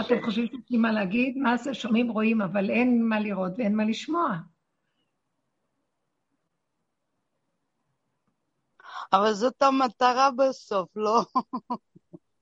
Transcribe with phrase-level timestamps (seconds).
[0.00, 1.38] אתם חושבים שיש לי מה להגיד?
[1.38, 4.36] מה זה שומעים, רואים, אבל אין מה לראות ואין מה לשמוע.
[9.12, 11.22] אבל זאת המטרה בסוף, לא?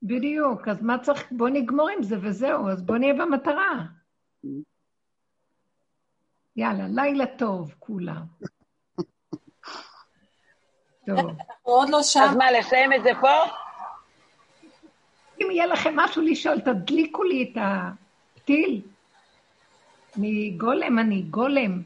[0.03, 3.84] בדיוק, אז מה צריך, בוא נגמור עם זה וזהו, אז בוא נהיה במטרה.
[6.57, 8.23] יאללה, לילה טוב, כולם.
[11.07, 11.18] טוב.
[11.18, 12.20] אנחנו עוד לא שם.
[12.30, 13.66] אז מה, לסיים את זה פה?
[15.41, 18.80] אם יהיה לכם משהו לשאול, תדליקו לי את הפתיל.
[20.19, 21.83] אני גולם, אני גולם.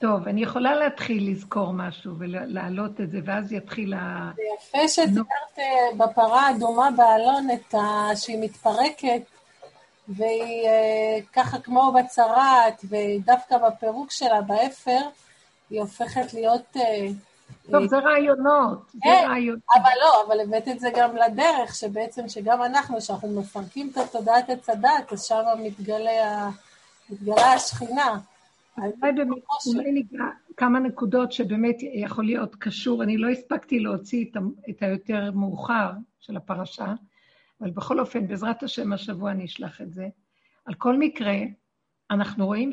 [0.00, 4.30] טוב, אני יכולה להתחיל לזכור משהו ולהעלות את זה, ואז יתחיל ה...
[4.36, 5.64] זה יפה שתיארת אה,
[5.96, 8.16] בפרה האדומה באלון את ה...
[8.16, 9.22] שהיא מתפרקת,
[10.08, 15.00] והיא אה, ככה כמו בצרעת, ודווקא בפירוק שלה, באפר,
[15.70, 16.76] היא הופכת להיות...
[17.50, 18.90] אה, טוב, זה רעיונות.
[19.02, 19.26] כן,
[19.74, 24.50] אבל לא, אבל הבאת את זה גם לדרך, שבעצם שגם אנחנו, כשאנחנו מפרקים את התודעת
[24.50, 26.50] עץ הדת, אז שם מתגלה,
[27.36, 28.18] השכינה.
[29.66, 30.24] אולי ניגע
[30.56, 34.24] כמה נקודות שבאמת יכול להיות קשור, אני לא הספקתי להוציא
[34.70, 36.94] את היותר מאוחר של הפרשה,
[37.60, 40.08] אבל בכל אופן, בעזרת השם, השבוע אני אשלח את זה.
[40.66, 41.36] על כל מקרה,
[42.10, 42.72] אנחנו רואים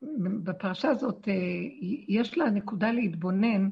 [0.00, 1.34] שבפרשה הזאת אה,
[2.08, 3.70] יש לה נקודה להתבונן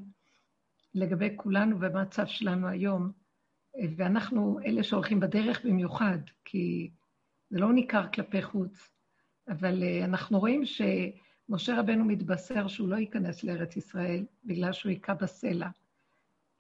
[0.95, 3.13] לגבי כולנו במצב שלנו היום,
[3.97, 6.91] ואנחנו אלה שהולכים בדרך במיוחד, כי
[7.51, 8.89] זה לא ניכר כלפי חוץ.
[9.49, 15.15] אבל uh, אנחנו רואים שמשה רבנו מתבשר שהוא לא ייכנס לארץ ישראל בגלל שהוא היכה
[15.15, 15.69] בסלע.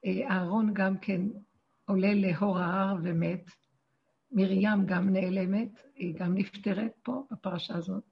[0.07, 1.21] אהרון גם כן
[1.85, 3.51] עולה להור ההר ומת.
[4.33, 8.12] מרים גם נעלמת, היא גם נפטרת פה בפרשה הזאת.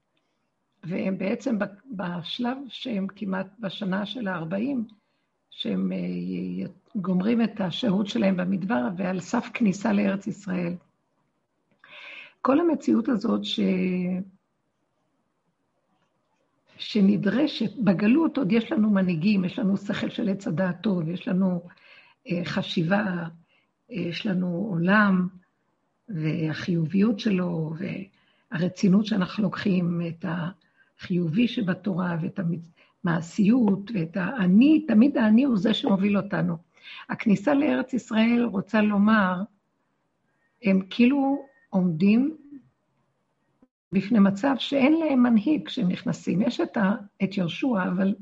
[0.85, 1.59] והם בעצם
[1.91, 4.95] בשלב שהם כמעט בשנה של ה-40,
[5.51, 10.75] שהם uh, גומרים את השהות שלהם במדבר ועל סף כניסה לארץ ישראל.
[12.43, 13.61] כל המציאות הזאת ש...
[16.77, 21.63] שנדרשת, בגלות עוד יש לנו מנהיגים, יש לנו שכל של עץ הדעת טוב, יש לנו
[22.31, 23.05] אה, חשיבה,
[23.91, 25.29] אה, יש לנו עולם,
[26.09, 27.75] והחיוביות שלו,
[28.53, 30.25] והרצינות שאנחנו לוקחים, את
[31.01, 32.41] החיובי שבתורה, ואת
[33.05, 36.57] המעשיות, ואת האני, תמיד האני הוא זה שמוביל אותנו.
[37.09, 39.43] הכניסה לארץ ישראל רוצה לומר,
[40.63, 42.37] הם כאילו עומדים
[43.93, 46.43] בפני מצב שאין להם מנהיג כשהם נכנסים.
[46.43, 46.77] יש את,
[47.25, 48.15] את יהושע, אבל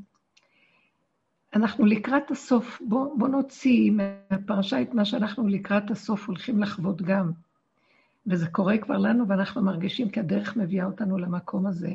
[1.55, 2.83] אנחנו לקראת הסוף.
[2.89, 7.33] בואו בוא נוציא מהפרשה את מה שאנחנו לקראת הסוף הולכים לחוות גם.
[8.27, 11.95] וזה קורה כבר לנו, ואנחנו מרגישים כי הדרך מביאה אותנו למקום הזה.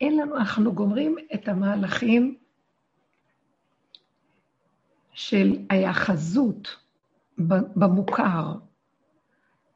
[0.00, 2.36] אין לנו, אנחנו גומרים את המהלכים
[5.12, 6.76] של ההיאחזות
[7.76, 8.54] במוכר,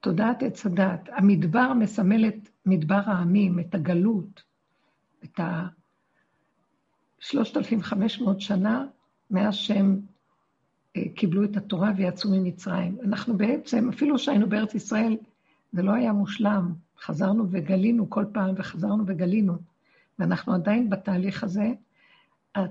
[0.01, 1.09] תודעת עץ הדת.
[1.13, 4.43] המדבר מסמל את מדבר העמים, את הגלות,
[5.25, 8.87] את ה-3,500 שנה
[9.31, 10.01] מאז שהם
[10.97, 12.99] אה, קיבלו את התורה ויצאו ממצרים.
[13.03, 15.17] אנחנו בעצם, אפילו שהיינו בארץ ישראל,
[15.73, 16.73] זה לא היה מושלם.
[17.01, 19.74] חזרנו וגלינו כל פעם, וחזרנו וגלינו.
[20.19, 21.73] ואנחנו עדיין בתהליך הזה,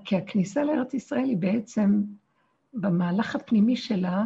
[0.05, 2.03] כי הכניסה לארץ ישראל היא בעצם,
[2.73, 4.23] במהלך הפנימי שלה,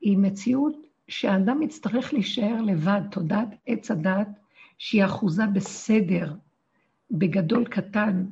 [0.00, 0.76] היא מציאות
[1.08, 4.28] שהאדם יצטרך להישאר לבד, תודעת עץ הדת,
[4.78, 6.34] שהיא אחוזה בסדר,
[7.10, 8.26] בגדול קטן.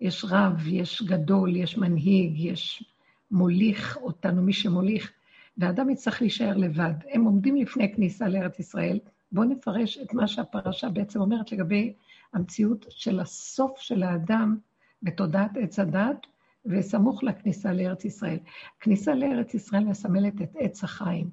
[0.00, 2.84] יש רב, יש גדול, יש מנהיג, יש
[3.30, 5.12] מוליך אותנו, מי שמוליך,
[5.58, 6.92] והאדם יצטרך להישאר לבד.
[7.10, 8.98] הם עומדים לפני כניסה לארץ ישראל.
[9.32, 11.92] בואו נפרש את מה שהפרשה בעצם אומרת לגבי
[12.32, 14.58] המציאות של הסוף של האדם
[15.02, 16.26] בתודעת עץ הדת,
[16.66, 18.38] וסמוך לכניסה לארץ ישראל.
[18.80, 21.30] כניסה לארץ ישראל מסמלת את עץ החיים.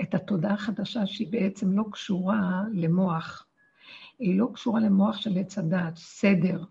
[0.00, 3.46] את התודעה החדשה שהיא בעצם לא קשורה למוח.
[4.18, 6.64] היא לא קשורה למוח של עץ הדעת, סדר,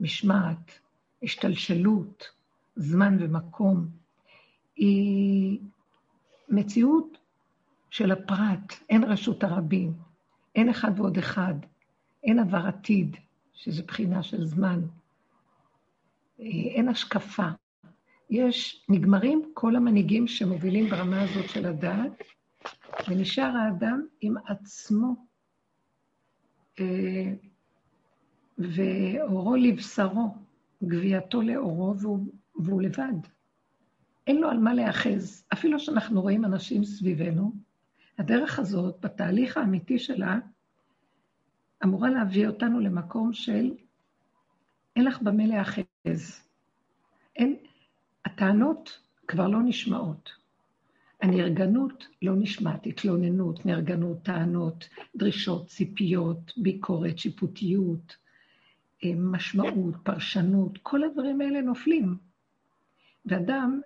[0.00, 0.78] משמעת,
[1.22, 2.24] השתלשלות,
[2.76, 3.88] זמן ומקום.
[4.76, 5.58] היא
[6.48, 7.18] מציאות
[7.90, 9.92] של הפרט, אין רשות הרבים,
[10.54, 11.54] אין אחד ועוד אחד,
[12.26, 13.16] אין עבר עתיד,
[13.52, 14.80] שזה בחינה של זמן,
[16.38, 17.48] אין השקפה.
[18.30, 22.22] יש, נגמרים כל המנהיגים שמובילים ברמה הזאת של הדעת,
[23.08, 25.14] ונשאר האדם עם עצמו,
[26.80, 27.32] אה,
[28.58, 30.34] ואורו לבשרו,
[30.82, 32.26] גווייתו לאורו, והוא,
[32.56, 33.14] והוא לבד.
[34.26, 35.44] אין לו על מה להיאחז.
[35.52, 37.52] אפילו שאנחנו רואים אנשים סביבנו,
[38.18, 40.38] הדרך הזאת, בתהליך האמיתי שלה,
[41.84, 43.70] אמורה להביא אותנו למקום של
[44.96, 46.42] אין לך במה להיאחז.
[47.36, 47.56] אין,
[48.24, 50.30] הטענות כבר לא נשמעות.
[51.22, 58.16] הנרגנות לא נשמעת, התלוננות, נרגנות, טענות, דרישות, ציפיות, ביקורת, שיפוטיות,
[59.04, 62.18] אה, משמעות, פרשנות, כל הדברים האלה נופלים.
[63.26, 63.80] ואדם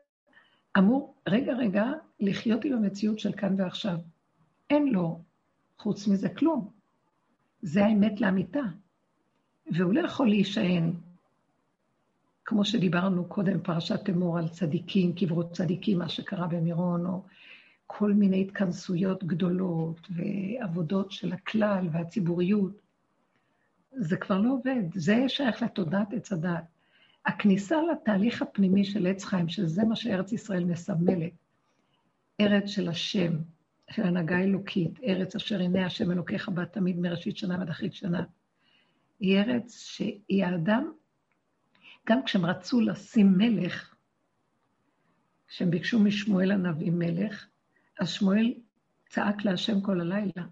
[0.78, 1.84] אמור, רגע, רגע,
[2.20, 3.96] לחיות עם המציאות של כאן ועכשיו.
[4.70, 5.20] אין לו,
[5.78, 6.79] חוץ מזה, כלום.
[7.62, 8.60] זה האמת לאמיתה.
[9.72, 10.92] והוא לא יכול להישען,
[12.44, 17.22] כמו שדיברנו קודם, פרשת אמור על צדיקים, קברות צדיקים, מה שקרה במירון, או
[17.86, 22.80] כל מיני התכנסויות גדולות ועבודות של הכלל והציבוריות.
[23.92, 26.64] זה כבר לא עובד, זה שייך לתודעת עץ הדת.
[27.26, 31.32] הכניסה לתהליך הפנימי של עץ חיים, שזה מה שארץ ישראל מסמלת,
[32.40, 33.32] ארץ של השם,
[33.92, 38.24] של הנהגה אלוקית, ארץ אשר הנה השם אלוקיך בה תמיד מראשית שנה ועד אחרית שנה.
[39.20, 40.92] היא ארץ שהיא האדם,
[42.08, 43.94] גם כשהם רצו לשים מלך,
[45.48, 47.46] כשהם ביקשו משמואל הנביא מלך,
[48.00, 48.54] אז שמואל
[49.06, 50.46] צעק להשם כל הלילה,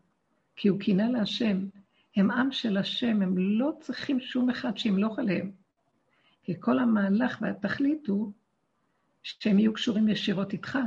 [0.56, 1.68] כי הוא קינה להשם.
[2.16, 5.50] הם עם של השם, הם לא צריכים שום אחד שימלוך עליהם.
[6.42, 8.32] כי כל המהלך והתכלית הוא
[9.22, 10.78] שהם יהיו קשורים ישירות איתך.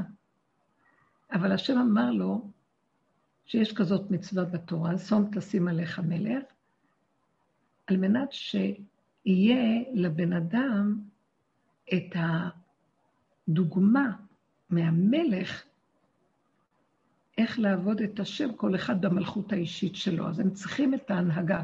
[1.33, 2.49] אבל השם אמר לו
[3.45, 6.43] שיש כזאת מצווה בתורה, שום תשים עליך מלך,
[7.87, 10.99] על מנת שיהיה לבן אדם
[11.93, 12.15] את
[13.47, 14.11] הדוגמה
[14.69, 15.63] מהמלך
[17.37, 20.27] איך לעבוד את השם, כל אחד במלכות האישית שלו.
[20.27, 21.63] אז הם צריכים את ההנהגה,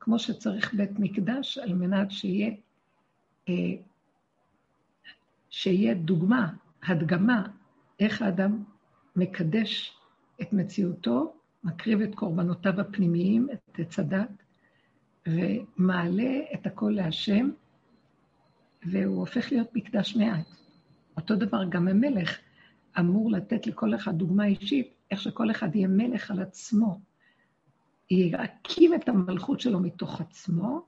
[0.00, 2.50] כמו שצריך בית מקדש, על מנת שיהיה,
[3.48, 3.54] אה,
[5.50, 6.52] שיהיה דוגמה,
[6.82, 7.46] הדגמה,
[8.00, 8.64] איך האדם
[9.16, 9.96] מקדש
[10.42, 11.34] את מציאותו,
[11.64, 14.42] מקריב את קורבנותיו הפנימיים, את עץ הדת,
[15.28, 17.50] ומעלה את הכל להשם,
[18.82, 20.46] והוא הופך להיות מקדש מעט.
[21.16, 22.38] אותו דבר גם המלך
[22.98, 27.00] אמור לתת לכל אחד דוגמה אישית, איך שכל אחד יהיה מלך על עצמו,
[28.10, 30.86] יקים את המלכות שלו מתוך עצמו,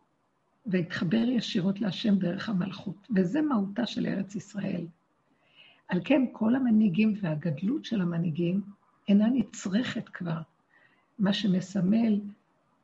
[0.66, 3.08] ויתחבר ישירות להשם דרך המלכות.
[3.16, 4.86] וזה מהותה של ארץ ישראל.
[5.92, 8.60] על כן, כל המנהיגים והגדלות של המנהיגים
[9.08, 10.40] אינה נצרכת כבר.
[11.18, 12.20] מה שמסמל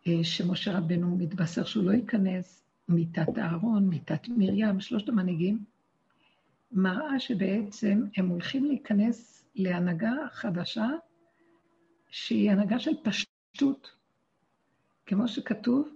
[0.07, 5.59] אה, שמשה רבנו מתבשר שהוא לא ייכנס, מיתת אהרון, מיתת מרים, שלושת המנהיגים,
[6.73, 10.89] מראה שבעצם הם הולכים להיכנס להנהגה חדשה,
[12.11, 13.91] שהיא הנהגה של פשטות.
[15.07, 15.89] כמו שכתוב,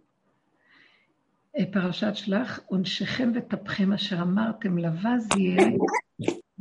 [1.59, 5.69] אה, פרשת שלח, עונשכם וטפכם אשר אמרתם לבז יהיה,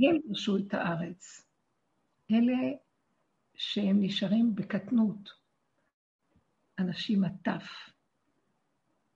[0.01, 1.47] הם ירשו את הארץ.
[2.31, 2.57] אלה
[3.55, 5.29] שהם נשארים בקטנות,
[6.79, 7.63] אנשים הטף,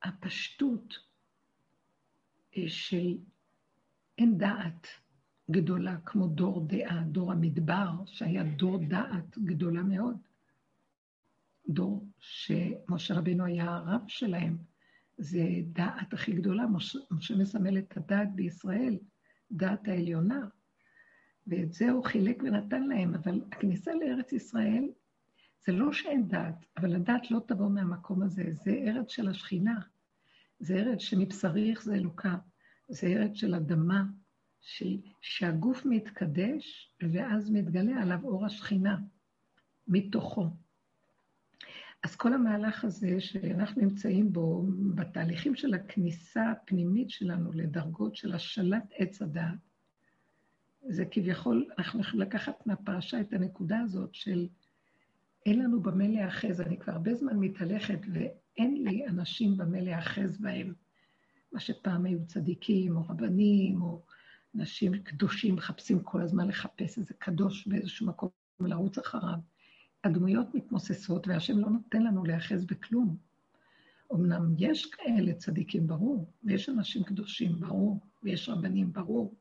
[0.03, 0.99] הפשטות
[2.57, 3.17] אה, של
[4.17, 4.87] אין דעת
[5.51, 10.17] גדולה כמו דור דעה, דור המדבר, שהיה דור דעת גדולה מאוד.
[11.69, 14.57] דור שמשה רבינו היה הרב שלהם,
[15.17, 18.97] זה דעת הכי גדולה, משה, משה מסמל את הדעת בישראל,
[19.51, 20.47] דעת העליונה.
[21.47, 24.89] ואת זה הוא חילק ונתן להם, אבל הכניסה לארץ ישראל,
[25.65, 29.79] זה לא שאין דת, אבל הדת לא תבוא מהמקום הזה, זה ארץ של השכינה,
[30.59, 32.35] זה ארץ שמבשריך זה אלוקה,
[32.87, 34.03] זה ארץ של אדמה,
[34.61, 38.97] של, שהגוף מתקדש, ואז מתגלה עליו אור השכינה,
[39.87, 40.49] מתוכו.
[42.03, 44.65] אז כל המהלך הזה שאנחנו נמצאים בו,
[44.95, 49.64] בתהליכים של הכניסה הפנימית שלנו לדרגות של השלט עץ הדעת,
[50.87, 54.47] זה כביכול, אנחנו יכולים לקחת מהפרשה את הנקודה הזאת של
[55.45, 56.61] אין לנו במה להיאחז.
[56.61, 60.73] אני כבר הרבה זמן מתהלכת ואין לי אנשים במה להיאחז בהם.
[61.51, 64.01] מה שפעם היו צדיקים או רבנים או
[64.55, 69.37] אנשים קדושים מחפשים כל הזמן לחפש איזה קדוש באיזשהו מקום ולרוץ אחריו.
[70.03, 73.17] הדמויות מתמוססות והשם לא נותן לנו להיאחז בכלום.
[74.13, 79.35] אמנם יש כאלה צדיקים, ברור, ויש אנשים קדושים, ברור, ויש רבנים, ברור,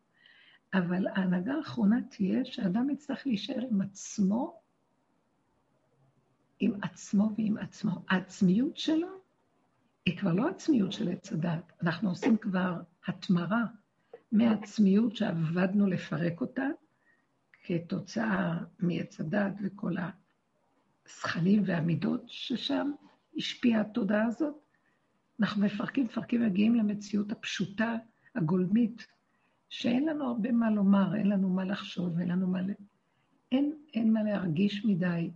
[0.74, 4.60] אבל ההנהגה האחרונה תהיה שאדם יצטרך להישאר עם עצמו,
[6.60, 8.04] עם עצמו ועם עצמו.
[8.08, 9.08] העצמיות שלו
[10.06, 13.64] היא כבר לא עצמיות של עץ הדת, אנחנו עושים כבר התמרה
[14.32, 16.66] מעצמיות שעבדנו לפרק אותה,
[17.64, 19.94] כתוצאה מעץ הדת וכל
[21.06, 22.90] הזכנים והמידות ששם
[23.36, 24.54] השפיעה התודעה הזאת.
[25.40, 27.96] אנחנו מפרקים, מפרקים, מגיעים למציאות הפשוטה,
[28.34, 29.06] הגולמית,
[29.74, 32.60] שאין לנו הרבה מה לומר, אין לנו מה לחשוב, אין לנו מה...
[33.52, 35.30] אין, אין מה להרגיש מדי.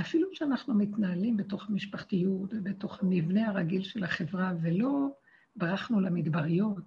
[0.00, 5.08] אפילו שאנחנו מתנהלים בתוך המשפחתיות ובתוך המבנה הרגיל של החברה, ולא
[5.56, 6.84] ברחנו למדבריות,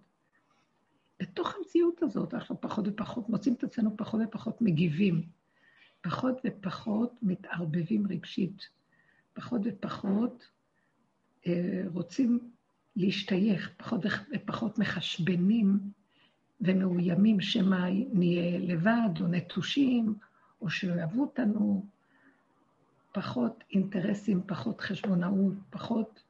[1.20, 5.22] בתוך המציאות הזאת אנחנו פחות ופחות מוצאים את עצמנו פחות ופחות מגיבים.
[6.02, 8.68] פחות ופחות מתערבבים רגשית,
[9.34, 10.50] פחות ופחות
[11.48, 12.52] אה, רוצים
[12.96, 14.02] להשתייך, פחות
[14.36, 15.80] ופחות מחשבנים
[16.64, 20.16] ומאוימים שמא נהיה לבד או נטושים,
[20.62, 21.86] או שאוהבו אותנו,
[23.12, 26.24] פחות אינטרסים, פחות חשבונאות, פחות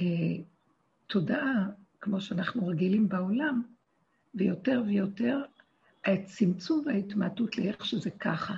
[0.00, 0.04] אה,
[1.06, 1.66] תודעה,
[2.00, 3.62] כמו שאנחנו רגילים בעולם,
[4.34, 5.42] ויותר ויותר
[6.04, 8.54] הצמצום וההתמעטות לאיך שזה ככה.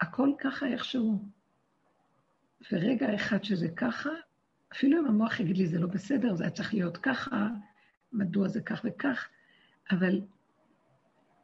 [0.00, 1.24] הכל ככה איכשהו.
[2.72, 4.10] ורגע אחד שזה ככה,
[4.72, 7.48] אפילו אם המוח יגיד לי זה לא בסדר, זה היה צריך להיות ככה,
[8.12, 9.28] מדוע זה כך וכך,
[9.90, 10.20] אבל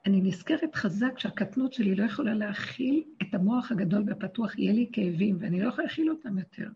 [0.06, 5.36] אני נזכרת חזק שהקטנות שלי לא יכולה להכיל את המוח הגדול והפתוח, יהיה לי כאבים,
[5.40, 6.68] ואני לא יכולה להכיל אותם יותר.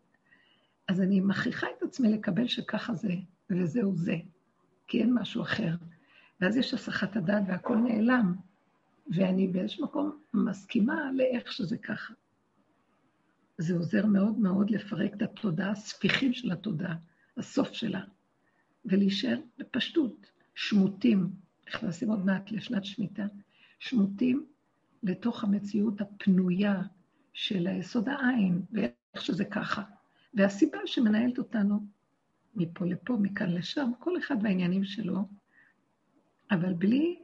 [0.88, 3.14] אז אני מכריחה את עצמי לקבל שככה זה,
[3.50, 4.16] וזהו זה,
[4.86, 5.74] כי אין משהו אחר.
[6.40, 8.34] ואז יש הסחת הדעת והכל נעלם,
[9.16, 12.14] ואני באיזשהו מקום מסכימה לאיך שזה ככה.
[13.58, 16.94] זה עוזר מאוד מאוד לפרק את התודעה, הספיחים של התודעה,
[17.36, 18.00] הסוף שלה,
[18.84, 21.30] ולהישאר בפשטות, שמוטים,
[21.68, 23.26] נכנסים עוד מעט לשנת שמיטה,
[23.78, 24.46] שמוטים
[25.02, 26.82] לתוך המציאות הפנויה
[27.32, 29.82] של היסוד העין, ואיך שזה ככה.
[30.34, 31.86] והסיבה שמנהלת אותנו
[32.54, 35.28] מפה לפה, מכאן לשם, כל אחד והעניינים שלו,
[36.50, 37.22] אבל בלי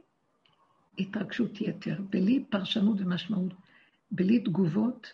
[0.99, 3.53] התרגשות יתר, בלי פרשנות ומשמעות,
[4.11, 5.13] בלי תגובות,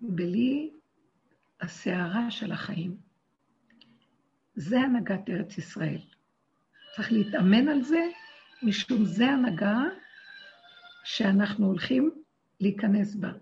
[0.00, 0.70] בלי
[1.60, 2.96] הסערה של החיים.
[4.54, 6.00] זה הנהגת ארץ ישראל.
[6.96, 8.00] צריך להתאמן על זה,
[8.62, 9.82] משום זה הנהגה
[11.04, 12.10] שאנחנו הולכים
[12.60, 13.32] להיכנס בה.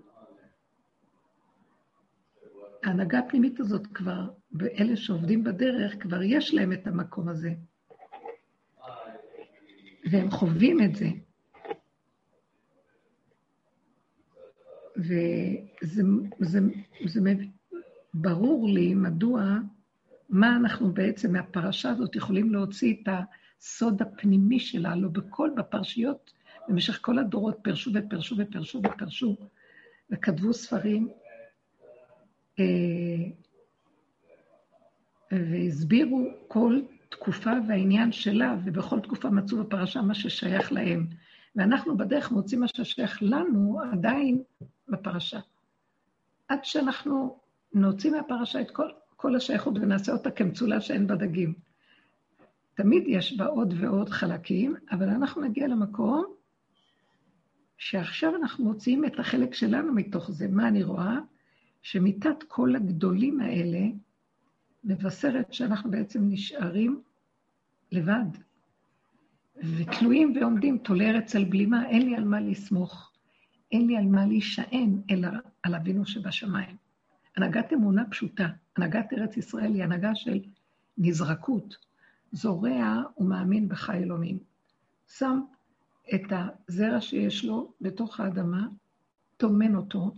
[2.84, 7.50] ההנהגה הפנימית הזאת כבר, ואלה שעובדים בדרך, כבר יש להם את המקום הזה.
[10.10, 11.06] והם חווים את זה.
[14.96, 16.02] וזה זה,
[16.38, 16.60] זה,
[17.04, 17.20] זה
[18.14, 19.42] ברור לי מדוע,
[20.28, 23.08] מה אנחנו בעצם מהפרשה הזאת יכולים להוציא את
[23.60, 26.32] הסוד הפנימי שלה, לא בכל, בפרשיות,
[26.68, 29.36] במשך כל הדורות פרשו ופרשו ופרשו ופרשו,
[30.10, 31.08] וכתבו ספרים,
[32.58, 32.64] אה,
[35.32, 41.06] והסבירו כל תקופה והעניין שלה, ובכל תקופה מצאו בפרשה מה ששייך להם.
[41.56, 44.42] ואנחנו בדרך מוצאים מה ששייך לנו עדיין
[44.88, 45.40] בפרשה.
[46.48, 47.38] עד שאנחנו
[47.74, 51.67] נוציא מהפרשה את כל, כל השייכות ונעשה אותה כמצולה שאין בה דגים.
[52.78, 56.24] תמיד יש בה עוד ועוד חלקים, אבל אנחנו נגיע למקום
[57.78, 60.48] שעכשיו אנחנו מוציאים את החלק שלנו מתוך זה.
[60.48, 61.18] מה אני רואה?
[61.82, 63.80] שמיתת כל הגדולים האלה
[64.84, 67.02] מבשרת שאנחנו בעצם נשארים
[67.92, 68.26] לבד,
[69.56, 73.12] ותלויים ועומדים תולי ארץ על בלימה, אין לי על מה לסמוך,
[73.72, 75.28] אין לי על מה להישען, אלא
[75.62, 76.76] על אבינו שבשמיים.
[77.36, 80.40] הנהגת אמונה פשוטה, הנהגת ארץ ישראל היא הנהגה של
[80.98, 81.87] נזרקות,
[82.32, 84.38] זורע ומאמין בחי אלוהים.
[85.08, 85.40] שם
[86.14, 88.68] את הזרע שיש לו בתוך האדמה,
[89.36, 90.12] טומן אותו,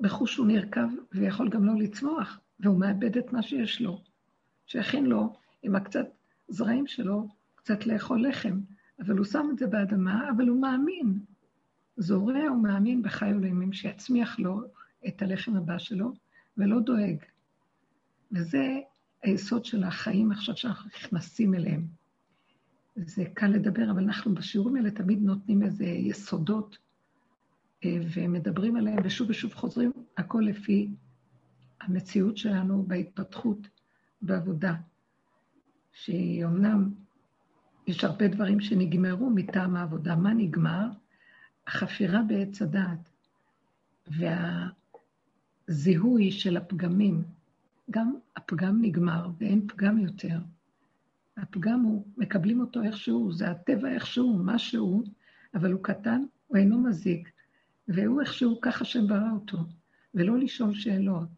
[0.00, 4.02] בחוש הוא נרקב ויכול גם לא לצמוח, והוא מאבד את מה שיש לו,
[4.66, 6.06] שיכין לו עם הקצת
[6.48, 8.60] זרעים שלו קצת לאכול לחם,
[9.00, 11.18] אבל הוא שם את זה באדמה, אבל הוא מאמין.
[11.96, 14.60] זורע ומאמין בחי אלוהימים שיצמיח לו
[15.08, 16.12] את הלחם הבא שלו,
[16.56, 17.16] ולא דואג.
[18.32, 18.80] וזה
[19.22, 21.86] היסוד של החיים עכשיו שאנחנו נכנסים אליהם.
[22.96, 26.78] זה קל לדבר, אבל אנחנו בשיעורים האלה תמיד נותנים איזה יסודות,
[27.84, 30.90] אה, ומדברים עליהם, ושוב ושוב חוזרים, הכל לפי
[31.80, 33.68] המציאות שלנו בהתפתחות,
[34.22, 34.74] בעבודה,
[35.92, 36.90] שהיא אמנם,
[37.86, 40.16] יש הרבה דברים שנגמרו מטעם העבודה.
[40.16, 40.86] מה נגמר?
[41.66, 43.10] החפירה בעץ הדעת
[45.68, 47.22] והזיהוי של הפגמים.
[47.90, 50.38] גם הפגם נגמר ואין פגם יותר.
[51.36, 55.02] הפגם הוא, מקבלים אותו איכשהו, זה הטבע איכשהו, משהו,
[55.54, 57.30] אבל הוא קטן, הוא אינו מזיק,
[57.88, 59.58] והוא איכשהו, ככה שם ברא אותו,
[60.14, 61.28] ולא לשאול שאלות.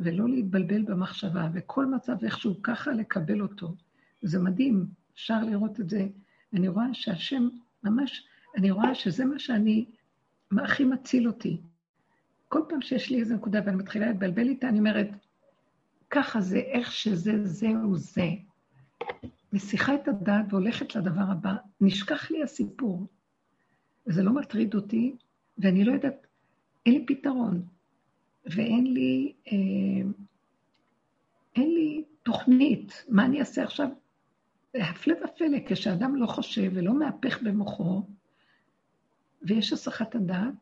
[0.00, 3.74] ולא להתבלבל במחשבה, וכל מצב איכשהו ככה לקבל אותו.
[4.22, 6.06] זה מדהים, אפשר לראות את זה.
[6.52, 7.48] אני רואה שהשם,
[7.84, 8.26] ממש,
[8.56, 9.86] אני רואה שזה מה שאני,
[10.50, 11.60] מה הכי מציל אותי.
[12.48, 15.08] כל פעם שיש לי איזו נקודה ואני מתחילה להתבלבל איתה, אני אומרת,
[16.10, 18.28] ככה זה, איך שזה, זהו זה.
[19.52, 23.06] מסיחה את הדעת והולכת לדבר הבא, נשכח לי הסיפור.
[24.06, 25.16] וזה לא מטריד אותי,
[25.58, 26.26] ואני לא יודעת,
[26.86, 27.62] אין לי פתרון.
[28.46, 30.10] ואין לי, אה,
[31.56, 33.88] אין לי תוכנית, מה אני אעשה עכשיו?
[34.74, 38.02] הפלא ופלא, כשאדם לא חושב ולא מהפך במוחו,
[39.42, 40.54] ויש הסחת הדעת,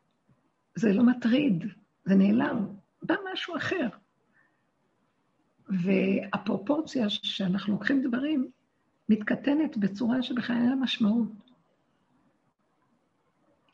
[0.75, 1.65] זה לא מטריד,
[2.05, 2.67] זה נעלם,
[3.03, 3.89] בא משהו אחר.
[5.69, 8.51] והפרופורציה שאנחנו לוקחים דברים
[9.09, 11.29] מתקטנת בצורה שבכלל אין לה משמעות.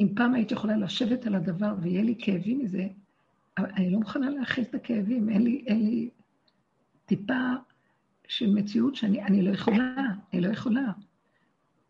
[0.01, 2.89] אם פעם הייתי יכולה לשבת על הדבר ויהיה לי כאבים מזה,
[3.59, 6.11] אני לא מוכנה להכיל את הכאבים, אין לי, אין לי
[7.07, 7.53] טיפה
[8.29, 9.95] של מציאות שאני לא יכולה,
[10.33, 10.93] אני לא יכולה.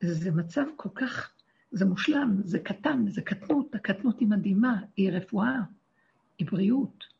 [0.00, 1.32] זה מצב כל כך,
[1.70, 5.60] זה מושלם, זה קטן, זה קטנות, הקטנות היא מדהימה, היא רפואה,
[6.38, 7.13] היא בריאות.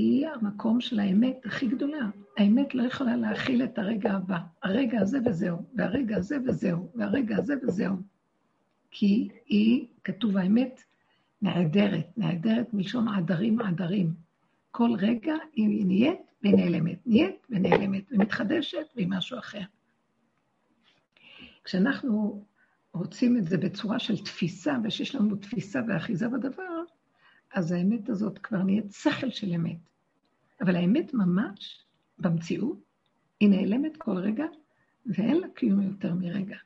[0.00, 2.08] היא המקום של האמת הכי גדולה.
[2.38, 4.38] האמת לא יכולה להכיל את הרגע הבא.
[4.62, 7.96] הרגע הזה וזהו, והרגע הזה וזהו, והרגע הזה וזהו.
[8.90, 10.82] כי היא, כתוב האמת,
[11.42, 14.14] נעדרת, נעדרת מלשון עדרים עדרים.
[14.70, 19.62] כל רגע היא נהיית והיא נעלמת, נהיית ונעלמת, ומתחדשת והיא משהו אחר.
[21.64, 22.44] כשאנחנו
[22.94, 26.82] רוצים את זה בצורה של תפיסה, ושיש לנו תפיסה ואחיזה בדבר,
[27.54, 29.89] אז האמת הזאת כבר נהיית שכל של אמת.
[30.60, 31.84] אבל האמת ממש,
[32.18, 32.78] במציאות,
[33.40, 34.44] היא נעלמת כל רגע,
[35.06, 36.56] ואין לה קיום יותר מרגע.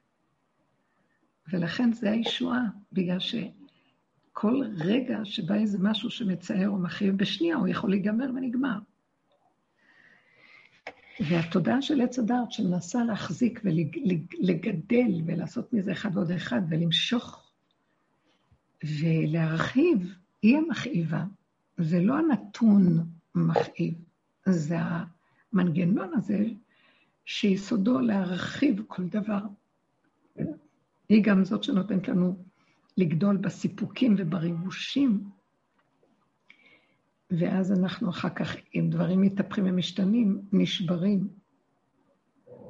[1.52, 7.90] ולכן זה הישועה, בגלל שכל רגע שבא איזה משהו שמצער או מכאיב בשנייה, הוא יכול
[7.90, 8.78] להיגמר ונגמר.
[11.20, 17.50] והתודעה של עץ הדעת שמנסה להחזיק ולגדל ולעשות מזה אחד ועוד אחד ולמשוך
[18.84, 21.24] ולהרחיב, היא המכאיבה.
[21.78, 23.94] זה לא הנתון מכאיב,
[24.46, 24.76] זה
[25.52, 26.46] המנגנון הזה
[27.24, 29.40] שיסודו להרחיב כל דבר.
[31.08, 32.44] היא גם זאת שנותנת לנו
[32.96, 35.30] לגדול בסיפוקים ובריגושים,
[37.30, 41.28] ואז אנחנו אחר כך, אם דברים מתהפכים ומשתנים, נשברים.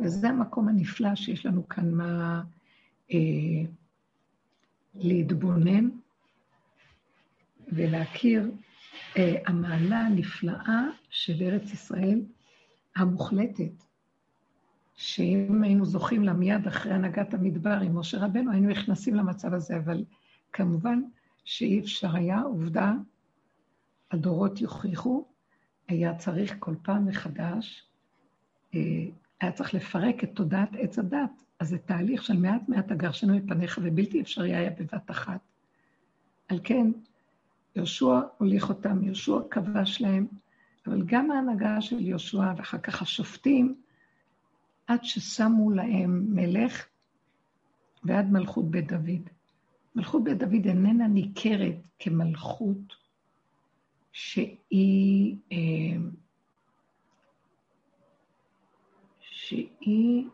[0.01, 2.43] וזה המקום הנפלא שיש לנו כאן מה
[3.13, 3.19] אה,
[4.95, 5.89] להתבונן
[7.69, 8.51] ולהכיר
[9.17, 12.21] המעלה הנפלאה של ארץ ישראל
[12.97, 13.85] המוחלטת,
[14.97, 19.77] שאם היינו זוכים לה מיד אחרי הנהגת המדבר עם משה רבנו, היינו נכנסים למצב הזה,
[19.77, 20.05] אבל
[20.53, 21.03] כמובן
[21.45, 22.93] שאי אפשר היה, עובדה,
[24.11, 25.25] הדורות יוכיחו,
[25.89, 27.87] היה צריך כל פעם מחדש,
[28.75, 28.81] אה,
[29.41, 33.81] היה צריך לפרק את תודעת עץ הדת, אז זה תהליך של מעט מעט הגרשנו מפניך,
[33.83, 35.41] ובלתי אפשרי היה בבת אחת.
[36.49, 36.93] על כן,
[37.77, 40.27] יהושע הוליך אותם, יהושע כבש להם,
[40.87, 43.75] אבל גם ההנהגה של יהושע ואחר כך השופטים,
[44.87, 46.87] עד ששמו להם מלך
[48.05, 49.29] ועד מלכות בית דוד.
[49.95, 52.97] מלכות בית דוד איננה ניכרת כמלכות
[54.13, 55.97] שהיא, אה,
[59.21, 60.25] שהיא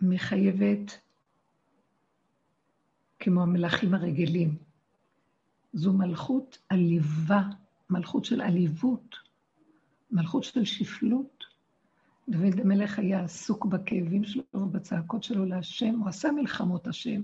[0.00, 1.05] מחייבת
[3.26, 4.56] כמו המלכים הרגילים.
[5.72, 7.42] זו מלכות עליבה,
[7.90, 9.16] מלכות של עליבות,
[10.10, 11.44] מלכות של שפלות.
[12.28, 17.22] דוד המלך היה עסוק בכאבים שלו ובצעקות שלו להשם, הוא עשה מלחמות השם,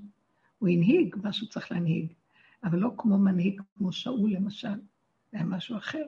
[0.58, 2.12] הוא הנהיג מה שהוא צריך להנהיג,
[2.64, 4.74] אבל לא כמו מנהיג כמו שאול למשל,
[5.32, 6.04] זה היה משהו אחר.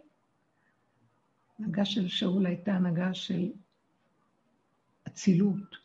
[1.58, 3.48] הנהגה של שאול הייתה הנהגה של
[5.08, 5.76] אצילות,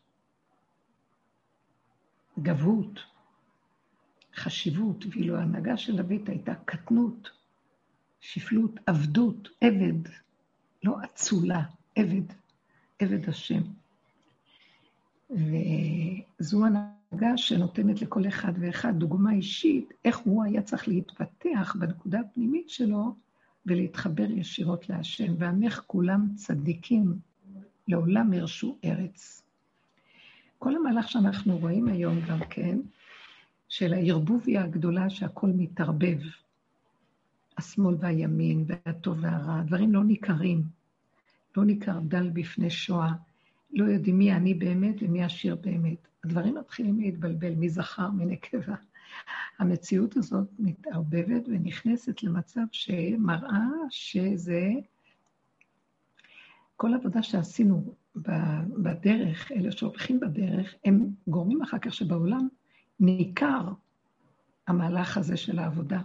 [2.40, 3.00] גבות,
[4.40, 7.30] חשיבות, ואילו ההנהגה של דוד הייתה קטנות,
[8.20, 10.10] שפלות, עבדות, עבד,
[10.84, 11.64] לא אצולה,
[11.96, 12.34] עבד,
[13.00, 13.62] עבד השם.
[15.30, 22.70] וזו הנהגה שנותנת לכל אחד ואחד דוגמה אישית, איך הוא היה צריך להתפתח בנקודה הפנימית
[22.70, 23.16] שלו
[23.66, 25.34] ולהתחבר ישירות להשם.
[25.38, 27.20] ועמך כולם צדיקים,
[27.88, 29.44] לעולם ירשו ארץ.
[30.58, 32.80] כל המהלך שאנחנו רואים היום גם כן,
[33.70, 36.18] של הערבוביה הגדולה שהכל מתערבב.
[37.58, 40.64] השמאל והימין, והטוב והרע, הדברים לא ניכרים.
[41.58, 43.12] לא ניכר דל בפני שואה,
[43.72, 46.08] לא יודעים מי אני באמת ומי עשיר באמת.
[46.24, 48.76] הדברים מתחילים להתבלבל, מי זכר, מי נקבה.
[49.60, 54.70] המציאות הזאת מתערבבת ונכנסת למצב שמראה שזה...
[56.76, 57.94] כל עבודה שעשינו
[58.84, 62.48] בדרך, אלה שהולכים בדרך, הם גורמים אחר כך שבעולם
[63.00, 63.70] ניכר
[64.68, 66.02] המהלך הזה של העבודה.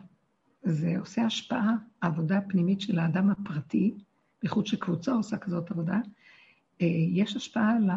[0.63, 3.95] זה עושה השפעה, העבודה הפנימית של האדם הפרטי,
[4.43, 6.01] בייחוד שקבוצה עושה כזאת עבודה,
[6.81, 7.91] אה, יש השפעה על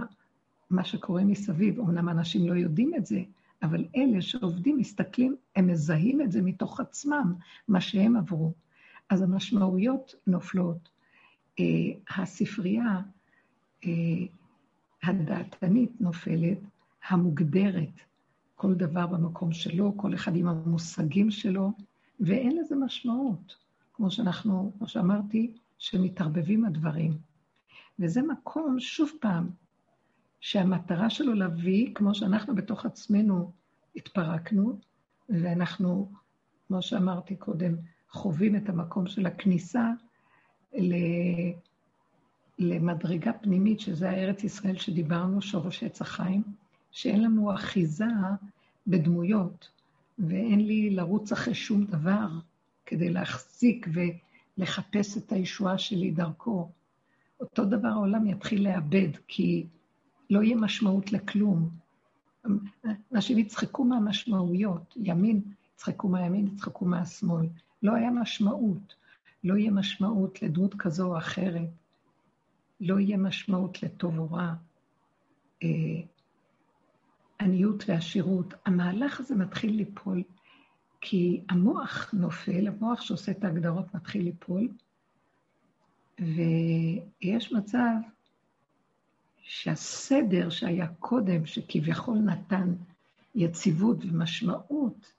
[0.69, 1.79] מה שקורה מסביב.
[1.79, 3.21] אמנם אנשים לא יודעים את זה,
[3.63, 7.33] אבל אלה שעובדים, מסתכלים, הם מזהים את זה מתוך עצמם,
[7.67, 8.53] מה שהם עברו.
[9.09, 10.89] אז המשמעויות נופלות.
[11.59, 11.65] אה,
[12.09, 13.01] הספרייה
[13.85, 13.89] אה,
[15.03, 16.57] הדעתנית נופלת,
[17.09, 18.01] המוגדרת,
[18.57, 21.71] כל דבר במקום שלו, כל אחד עם המושגים שלו,
[22.19, 23.55] ואין לזה משמעות.
[23.93, 27.17] כמו שאנחנו, כמו שאמרתי, שמתערבבים הדברים.
[27.99, 29.49] וזה מקום, שוב פעם,
[30.39, 33.51] שהמטרה שלו להביא, כמו שאנחנו בתוך עצמנו
[33.95, 34.79] התפרקנו,
[35.29, 36.11] ואנחנו,
[36.67, 37.75] כמו שאמרתי קודם,
[38.09, 39.91] חווים את המקום של הכניסה
[42.59, 46.43] למדרגה פנימית, שזה הארץ ישראל שדיברנו, שורש עץ החיים,
[46.97, 48.05] שאין לנו אחיזה
[48.87, 49.69] בדמויות,
[50.19, 52.27] ואין לי לרוץ אחרי שום דבר
[52.85, 56.69] כדי להחזיק ולחפש את הישועה שלי דרכו.
[57.39, 59.65] אותו דבר העולם יתחיל לאבד, כי
[60.29, 61.69] לא יהיה משמעות לכלום.
[63.13, 65.41] אנשים יצחקו מהמשמעויות, ימין
[65.75, 67.45] יצחקו מהימין, יצחקו מהשמאל.
[67.83, 68.95] לא היה משמעות.
[69.43, 71.69] לא יהיה משמעות לדמות כזו או אחרת.
[72.79, 74.53] לא יהיה משמעות לטוב או רע.
[77.39, 78.53] עניות ועשירות.
[78.65, 80.23] המהלך הזה מתחיל ליפול,
[81.01, 84.67] כי המוח נופל, המוח שעושה את ההגדרות מתחיל ליפול,
[86.19, 87.95] ויש מצב
[89.41, 92.73] שהסדר שהיה קודם, שכביכול נתן
[93.35, 95.13] יציבות ומשמעות,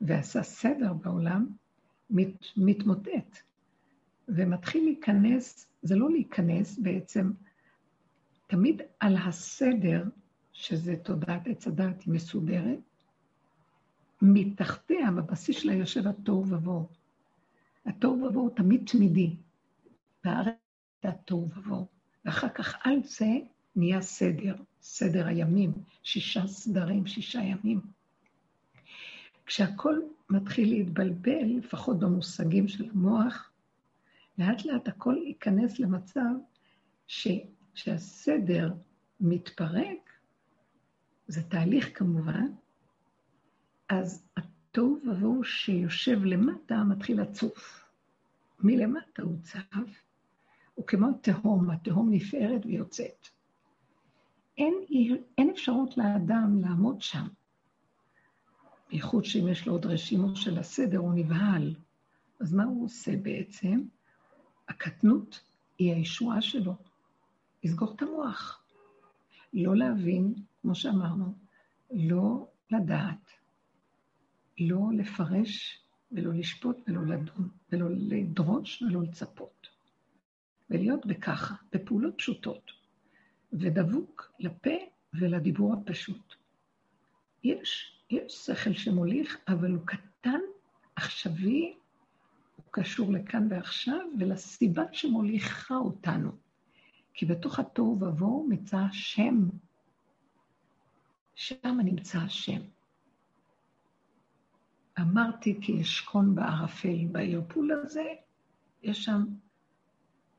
[0.00, 1.46] ועשה סדר בעולם,
[2.10, 3.38] מת, מתמוטט.
[4.28, 7.32] ומתחיל להיכנס, זה לא להיכנס בעצם,
[8.46, 10.04] תמיד על הסדר,
[10.52, 12.78] שזה תודעת עץ הדת, היא מסודרת,
[14.22, 16.88] מתחתיה, בבסיס שלה יושב התוהו ובוהו.
[17.86, 19.36] התוהו ובוהו תמיד תמידי.
[20.24, 20.54] והארץ
[21.02, 21.86] התוהו ובוהו.
[22.24, 23.30] ואחר כך על זה
[23.76, 27.80] נהיה סדר, סדר הימים, שישה סדרים, שישה ימים.
[29.46, 33.50] כשהכול מתחיל להתבלבל, לפחות במושגים של המוח,
[34.38, 36.30] לאט לאט הכל ייכנס למצב
[37.06, 37.28] ש,
[37.74, 38.72] שהסדר
[39.20, 40.01] מתפרק,
[41.26, 42.46] זה תהליך כמובן,
[43.88, 47.84] אז התוהו ובוהו שיושב למטה מתחיל לצוף.
[48.60, 50.02] מלמטה הוא צף,
[50.74, 53.28] הוא כמו תהום, התהום נפערת ויוצאת.
[54.58, 54.74] אין,
[55.38, 57.26] אין אפשרות לאדם לעמוד שם.
[58.90, 61.74] בייחוד שאם יש לו עוד רשימות של הסדר, הוא נבהל.
[62.40, 63.82] אז מה הוא עושה בעצם?
[64.68, 65.40] הקטנות
[65.78, 66.74] היא הישועה שלו.
[67.64, 68.64] לסגור את המוח.
[69.54, 71.34] לא להבין, כמו שאמרנו,
[71.90, 73.30] לא לדעת,
[74.58, 79.68] לא לפרש ולא לשפוט ולא לדון, ולא לדרוש ולא לצפות.
[80.70, 82.70] ולהיות בככה, בפעולות פשוטות,
[83.52, 84.70] ודבוק לפה
[85.14, 86.34] ולדיבור הפשוט.
[87.44, 90.40] יש, יש שכל שמוליך, אבל הוא קטן,
[90.96, 91.74] עכשווי,
[92.56, 96.30] הוא קשור לכאן ועכשיו, ולסיבה שמוליכה אותנו.
[97.14, 99.48] כי בתוך התוהו ובוהו מצא השם.
[101.34, 102.60] שם נמצא השם.
[105.00, 108.04] אמרתי כי אשכון בערפל, בערפול הזה,
[108.82, 109.24] יש שם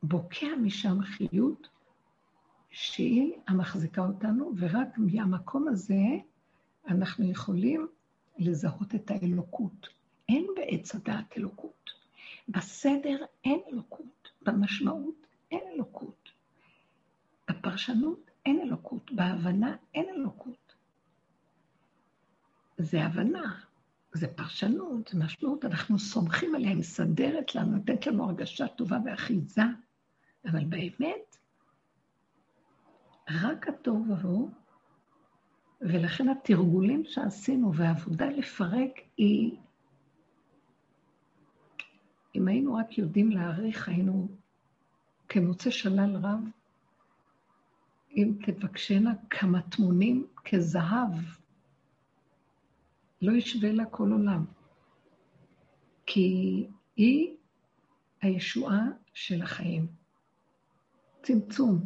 [0.03, 1.67] בוקע משם חיות
[2.69, 6.03] שהיא המחזיקה אותנו, ורק מהמקום הזה
[6.88, 7.88] אנחנו יכולים
[8.38, 9.88] לזהות את האלוקות.
[10.29, 11.89] אין בעץ הדעת אלוקות.
[12.49, 16.29] בסדר אין אלוקות, במשמעות אין אלוקות.
[17.49, 20.62] בפרשנות אין אלוקות, בהבנה אין אלוקות.
[22.78, 23.60] זה הבנה,
[24.14, 29.62] זה פרשנות, זה משמעות, אנחנו סומכים עליה, היא מסדרת לנו, נותנת לנו הרגשה טובה ואחיזה.
[30.46, 31.38] אבל באמת,
[33.30, 34.50] רק התוהו ובוהו,
[35.82, 39.58] ולכן התרגולים שעשינו והעבודה לפרק היא...
[42.36, 44.28] אם היינו רק יודעים להעריך, היינו
[45.30, 46.40] כמוצא שלל רב,
[48.12, 51.12] אם תבקשנה כמטמונים כזהב,
[53.24, 54.46] לא ישווה לה כל עולם.
[56.06, 57.36] כי היא
[58.22, 58.82] הישועה
[59.14, 59.88] של החיים.
[61.22, 61.86] צמצום.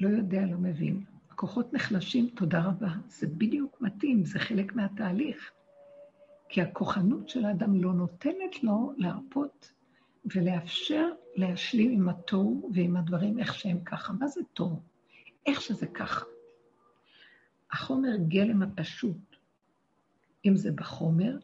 [0.00, 1.04] לא יודע, לא מבין.
[1.30, 2.90] הכוחות נחלשים, תודה רבה.
[3.08, 5.50] זה בדיוק מתאים, זה חלק מהתהליך.
[6.48, 9.72] כי הכוחנות של האדם לא נותנת לו להרפות
[10.24, 14.12] ולאפשר להשלים עם התוהו ועם הדברים איך שהם ככה.
[14.12, 14.82] מה זה תוהו?
[15.46, 16.24] איך שזה ככה.
[17.72, 19.31] החומר גלם הפשוט,
[20.44, 21.38] אם זה בחומר,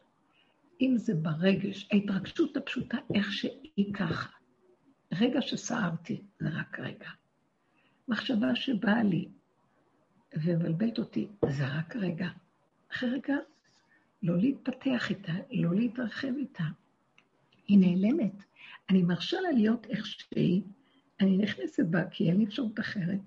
[0.81, 4.29] אם זה ברגש, ההתרגשות הפשוטה איך שהיא ככה.
[5.13, 7.09] רגע שסערתי, זה רק רגע.
[8.07, 9.29] מחשבה שבאה לי
[10.33, 12.29] ומבלבלת אותי, זה רק רגע.
[12.91, 13.35] אחרי רגע,
[14.23, 16.63] לא להתפתח איתה, לא להתרחב איתה.
[17.67, 18.43] היא נעלמת.
[18.89, 20.61] אני מרשה לה להיות איך שהיא,
[21.19, 23.19] אני נכנסת בה כי אין לי אפשרות אחרת,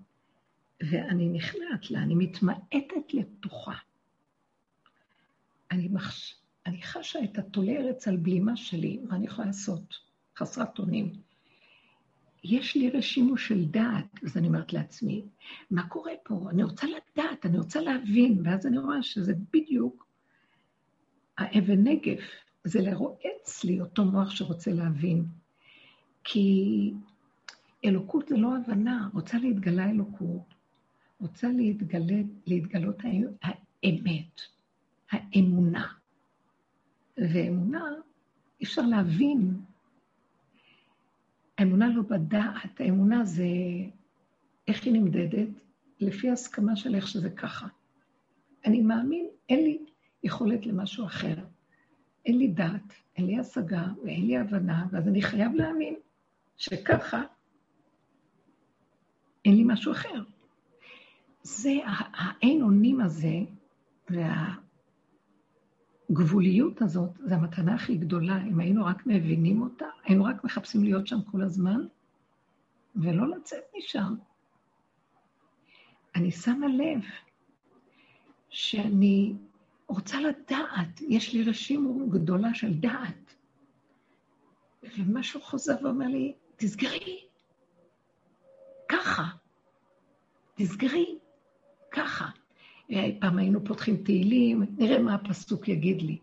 [0.83, 3.75] ואני נכנעת לה, אני מתמעטת לתוכה.
[5.73, 6.35] אני, מחש...
[6.67, 9.95] אני חשה את התולה ארץ על בלימה שלי, מה אני יכולה לעשות?
[10.39, 11.13] חסרת אונים.
[12.45, 15.25] יש לי רשימו של דעת, אז אני אומרת לעצמי,
[15.71, 16.47] מה קורה פה?
[16.51, 20.07] אני רוצה לדעת, אני רוצה להבין, ואז אני רואה שזה בדיוק
[21.39, 22.23] האבן נגף,
[22.65, 25.25] זה לרועץ לי אותו מוח שרוצה להבין.
[26.25, 26.93] כי
[27.85, 30.55] אלוקות זה לא הבנה, רוצה להתגלה אלוקות,
[31.21, 32.97] רוצה להתגלה, להתגלות
[33.43, 34.41] האמת,
[35.13, 35.87] האמונה.
[37.17, 37.85] ואמונה,
[38.61, 39.61] אי אפשר להבין.
[41.59, 43.45] האמונה לא בדעת, האמונה זה
[44.69, 45.49] איך היא נמדדת?
[46.01, 47.67] לפי הסכמה של איך שזה ככה.
[48.65, 49.79] אני מאמין, אין לי
[50.25, 51.35] יכולת למשהו אחר.
[52.27, 55.95] אין לי דעת, אין לי השגה ואין לי הבנה, ואז אני חייב להאמין
[56.57, 57.23] שככה
[59.45, 60.23] אין לי משהו אחר.
[61.43, 61.73] זה
[62.15, 63.39] האין אונים הזה
[66.17, 68.43] והגבוליות הזאת, זה המתנה הכי גדולה.
[68.43, 71.87] אם היינו רק מבינים אותה, היינו רק מחפשים להיות שם כל הזמן,
[72.97, 74.15] ולא לצאת משם.
[76.15, 77.01] אני שמה לב
[78.51, 79.35] שאני
[79.87, 83.35] רוצה לדעת, יש לי רשימו גדולה של דעת.
[84.83, 87.25] ומשהו חוזר ואומר לי, תסגרי,
[88.89, 89.25] ככה,
[90.55, 91.19] תסגרי,
[91.91, 92.42] ככה.
[93.21, 96.19] פעם היינו פותחים תהילים, נראה מה הפסוק יגיד לי.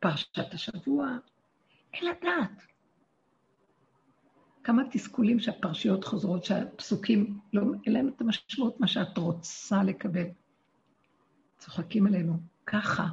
[0.00, 1.16] פרשת השבוע,
[1.94, 2.62] אין לדעת.
[4.64, 10.26] כמה תסכולים שהפרשיות חוזרות, שהפסוקים, לא, אין להם את המשמעות, מה שאת רוצה לקבל.
[11.58, 12.34] צוחקים עלינו,
[12.66, 13.06] ככה.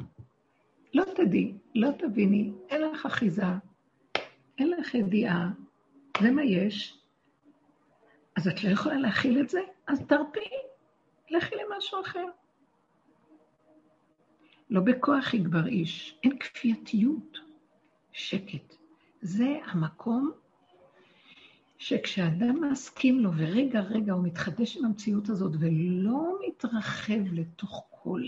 [0.93, 3.43] לא תדעי, לא תביני, אין לך אחיזה,
[4.57, 5.49] אין לך ידיעה,
[6.21, 6.99] זה מה יש,
[8.35, 9.59] אז את לא יכולה להכיל את זה?
[9.87, 10.49] אז תרפי,
[11.29, 12.25] לכי למשהו אחר.
[14.69, 17.37] לא בכוח יגבר איש, אין כפייתיות,
[18.11, 18.75] שקט.
[19.21, 20.31] זה המקום
[21.77, 28.23] שכשאדם מסכים לו, ורגע רגע הוא מתחדש עם המציאות הזאת ולא מתרחב לתוך כל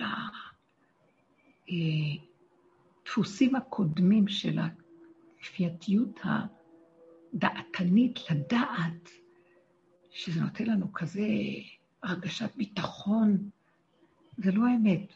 [3.05, 4.59] הדפוסים הקודמים של
[5.39, 6.19] הכפייתיות
[7.33, 9.09] הדעתנית לדעת,
[10.11, 11.27] שזה נותן לנו כזה
[12.03, 13.49] הרגשת ביטחון,
[14.37, 15.13] זה לא האמת.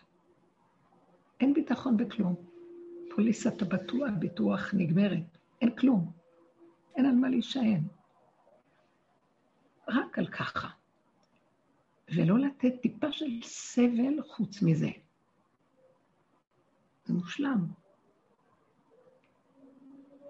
[1.39, 2.35] אין ביטחון בכלום.
[3.15, 6.11] פוליסת הבטוח, הביטוח נגמרת, אין כלום.
[6.95, 7.83] אין על מה להישען.
[9.87, 10.69] רק על ככה.
[12.15, 14.89] ולא לתת טיפה של סבל חוץ מזה.
[17.05, 17.67] זה מושלם.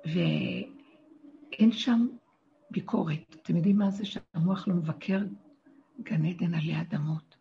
[0.06, 2.08] ואין שם
[2.72, 3.36] ביקורת.
[3.42, 5.20] אתם יודעים מה זה שהמוח לא מבקר
[6.02, 7.36] גן עדן עלי אדמות?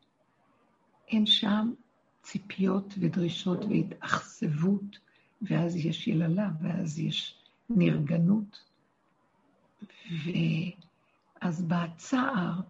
[1.09, 1.72] אין שם
[2.24, 4.98] ציפיות ודרישות והתאכזבות,
[5.42, 7.38] ואז יש יללה, ואז יש
[7.70, 8.64] נרגנות.
[10.24, 12.60] ואז בצער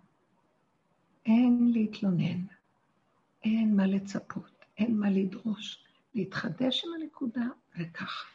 [1.26, 2.44] אין להתלונן,
[3.44, 7.46] אין מה לצפות, אין מה לדרוש, להתחדש עם הנקודה
[7.78, 8.26] וככה.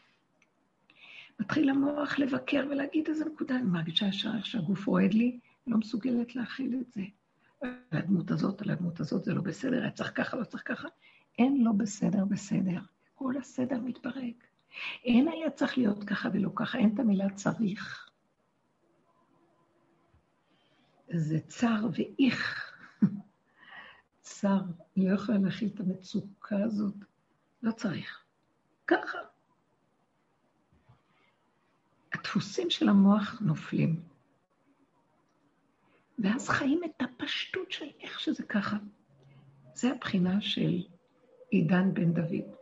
[1.40, 6.36] מתחיל המוח לבקר ולהגיד איזה נקודה, אני מרגישה ישר איך שהגוף רועד לי, לא מסוגלת
[6.36, 7.02] להכיל את זה.
[7.62, 10.88] על הדמות הזאת, על הדמות הזאת, זה לא בסדר, היה צריך ככה, לא צריך ככה.
[11.40, 12.80] אין לא בסדר בסדר,
[13.16, 14.48] כל הסדר מתברק.
[15.04, 18.10] אין היה צריך להיות ככה ולא ככה, אין את המילה צריך.
[21.10, 22.72] זה צר ואיך.
[24.22, 24.62] צר,
[24.98, 26.96] לא יכולה להכיל את המצוקה הזאת,
[27.64, 28.24] לא צריך.
[28.88, 29.18] ככה.
[32.14, 34.04] הדפוסים של המוח נופלים.
[36.20, 38.78] ואז חיים את הפשטות של איך שזה ככה.
[39.74, 40.84] זה הבחינה של
[41.50, 42.56] עידן בן דוד.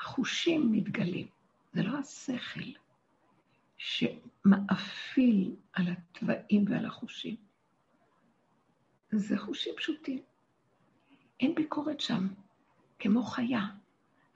[0.00, 1.26] החושים מתגלים,
[1.72, 2.70] זה לא השכל
[3.76, 7.36] שמאפיל על התוואים ועל החושים.
[9.10, 10.22] זה חושים פשוטים.
[11.40, 12.28] אין ביקורת שם,
[12.98, 13.66] כמו חיה,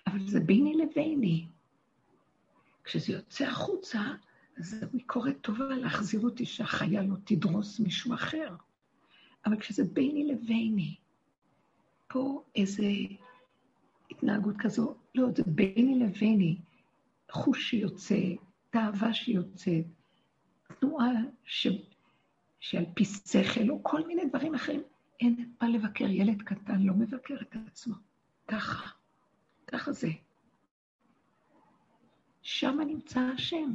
[0.07, 1.47] אבל זה ביני לביני.
[2.85, 4.01] כשזה יוצא החוצה,
[4.57, 8.57] זו ביקורת טובה להחזיר אותי שהחיה לא תדרוס מישהו אחר.
[9.47, 10.97] אבל כשזה ביני לביני,
[12.09, 12.85] פה איזה
[14.11, 16.57] התנהגות כזו, לא, זה ביני לביני,
[17.31, 18.21] חוש שיוצא,
[18.71, 19.85] תאווה שיוצאת,
[20.81, 21.11] תנועה
[21.45, 21.69] ש...
[22.61, 24.83] שעל פי שכל, או כל מיני דברים אחרים.
[25.21, 27.95] אין מה לבקר, ילד קטן לא מבקר את עצמו.
[28.49, 28.91] ככה,
[29.67, 30.09] ככה זה.
[32.43, 33.75] שם נמצא השם.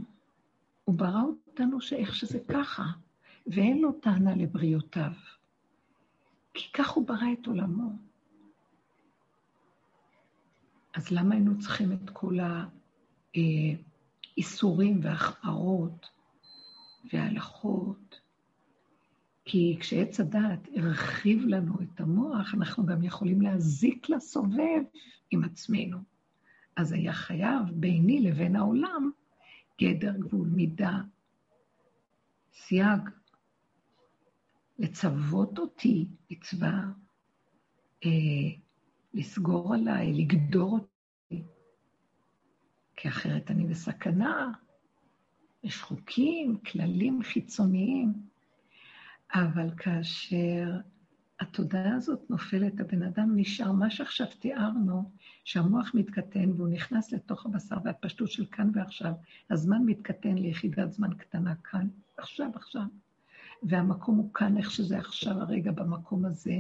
[0.86, 2.84] הוא ברא אותנו שאיך שזה ככה,
[3.48, 5.12] ואין לו טענה לבריאותיו.
[6.54, 7.92] כי כך הוא ברא את עולמו.
[10.94, 12.38] אז למה היינו צריכים את כל
[13.36, 16.10] האיסורים וההחמרות
[17.14, 18.20] וההלכות?
[19.46, 24.82] כי כשעץ הדעת הרחיב לנו את המוח, אנחנו גם יכולים להזיק לסובב
[25.32, 25.98] עם עצמנו.
[26.76, 29.12] אז היה חייב ביני לבין העולם
[29.82, 31.02] גדר, גבול, מידה,
[32.54, 33.10] סייג,
[34.80, 36.84] לצוות אותי מצווה,
[38.06, 38.10] אה,
[39.14, 41.44] לסגור עליי, לגדור אותי,
[42.96, 44.52] כי אחרת אני בסכנה.
[45.64, 48.14] יש חוקים, כללים חיצוניים,
[49.34, 50.80] אבל כאשר
[51.40, 55.12] התודעה הזאת נופלת, הבן אדם נשאר, מה שעכשיו תיארנו,
[55.44, 59.14] שהמוח מתקטן והוא נכנס לתוך הבשר והפשטות של כאן ועכשיו,
[59.50, 62.86] הזמן מתקטן ליחידת זמן קטנה כאן, עכשיו, עכשיו,
[63.64, 66.58] והמקום הוא כאן, איך שזה עכשיו, הרגע במקום הזה,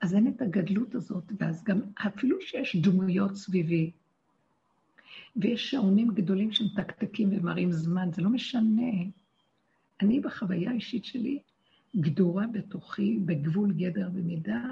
[0.00, 3.90] אז אין את הגדלות הזאת, ואז גם, אפילו שיש דמויות סביבי,
[5.36, 8.92] ויש שעונים גדולים שמתקתקים ומראים זמן, זה לא משנה.
[10.00, 11.38] אני בחוויה האישית שלי,
[11.96, 14.62] גדורה בתוכי, בגבול גדר ומידה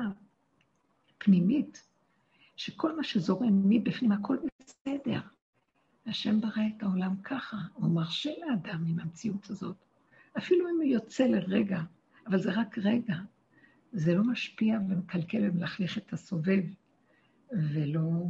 [1.19, 1.89] פנימית,
[2.57, 5.21] שכל מה שזורם מבפנים, הכל בסדר.
[6.07, 9.77] השם ברא את העולם ככה, הוא מרשה לאדם עם המציאות הזאת.
[10.39, 11.81] אפילו אם הוא יוצא לרגע,
[12.27, 13.17] אבל זה רק רגע,
[13.99, 16.63] זה לא משפיע ומקלקל ומלכלך את הסובב,
[17.53, 18.25] ולא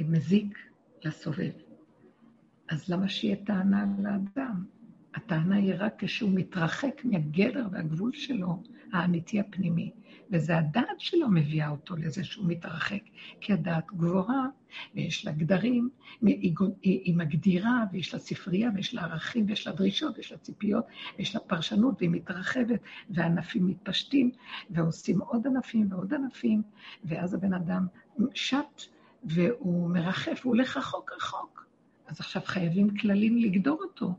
[0.00, 0.58] מזיק
[1.04, 1.50] לסובב.
[2.68, 4.64] אז למה שיהיה טענה לאדם?
[5.14, 9.90] הטענה היא רק כשהוא מתרחק מהגדר והגבול שלו, האמיתי הפנימי.
[10.30, 13.00] וזה הדעת שלו מביאה אותו לזה שהוא מתרחק.
[13.40, 14.46] כי הדעת גבוהה,
[14.94, 15.90] ויש לה גדרים,
[16.82, 20.84] היא, מגדירה, ויש לה ספרייה, ויש לה ערכים, ויש לה דרישות, ויש לה ציפיות,
[21.18, 24.30] ויש לה פרשנות, והיא מתרחבת, והענפים מתפשטים,
[24.70, 26.62] ועושים עוד ענפים ועוד ענפים,
[27.04, 27.86] ואז הבן אדם
[28.34, 28.82] שט,
[29.24, 31.66] והוא מרחף, הוא הולך רחוק רחוק.
[32.06, 34.14] אז עכשיו חייבים כללים לגדור אותו.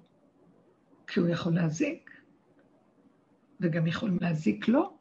[1.13, 2.11] כי הוא יכול להזיק,
[3.59, 4.97] וגם יכולים להזיק לו.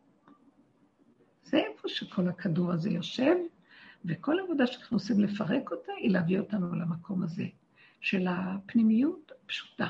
[1.44, 3.35] זה איפה שכל הכדור הזה יושב,
[4.05, 7.44] וכל העבודה שאנחנו עושים לפרק אותה, היא להביא אותנו למקום הזה,
[8.01, 9.87] של הפנימיות הפשוטה.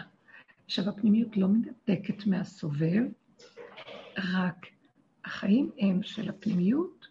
[0.64, 3.02] עכשיו, הפנימיות לא מנתקת מהסובב,
[4.18, 4.66] רק
[5.24, 7.06] החיים הם של הפנימיות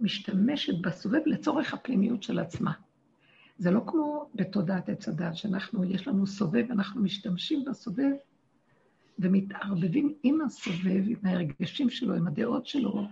[0.00, 2.72] משתמשת בסובב לצורך הפנימיות של עצמה.
[3.58, 8.12] זה לא כמו בתודעת עץ הדת, שאנחנו, יש לנו סובב, אנחנו משתמשים בסובב
[9.18, 13.08] ומתערבבים עם הסובב, עם הרגשים שלו, עם הדעות שלו,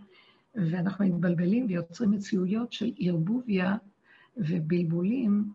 [0.54, 3.76] ואנחנו מתבלבלים ויוצרים מציאויות של ערבוביה
[4.36, 5.52] ובלבולים,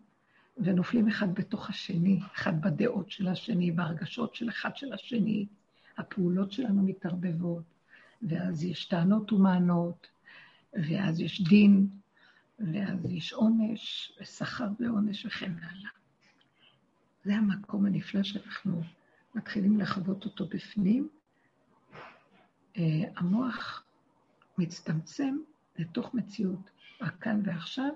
[0.57, 5.45] ונופלים אחד בתוך השני, אחד בדעות של השני, בהרגשות של אחד של השני.
[5.97, 7.63] הפעולות שלנו מתערבבות,
[8.21, 10.07] ואז יש טענות ומענות,
[10.73, 11.87] ואז יש דין,
[12.59, 15.89] ואז יש עונש, ושכר ועונש וכן הלאה.
[17.25, 18.81] זה המקום הנפלא שאנחנו
[19.35, 21.09] מתחילים לחוות אותו בפנים,
[22.77, 23.83] אה, המוח
[24.57, 25.37] מצטמצם
[25.77, 26.69] לתוך מציאות
[27.01, 27.91] רק כאן ועכשיו,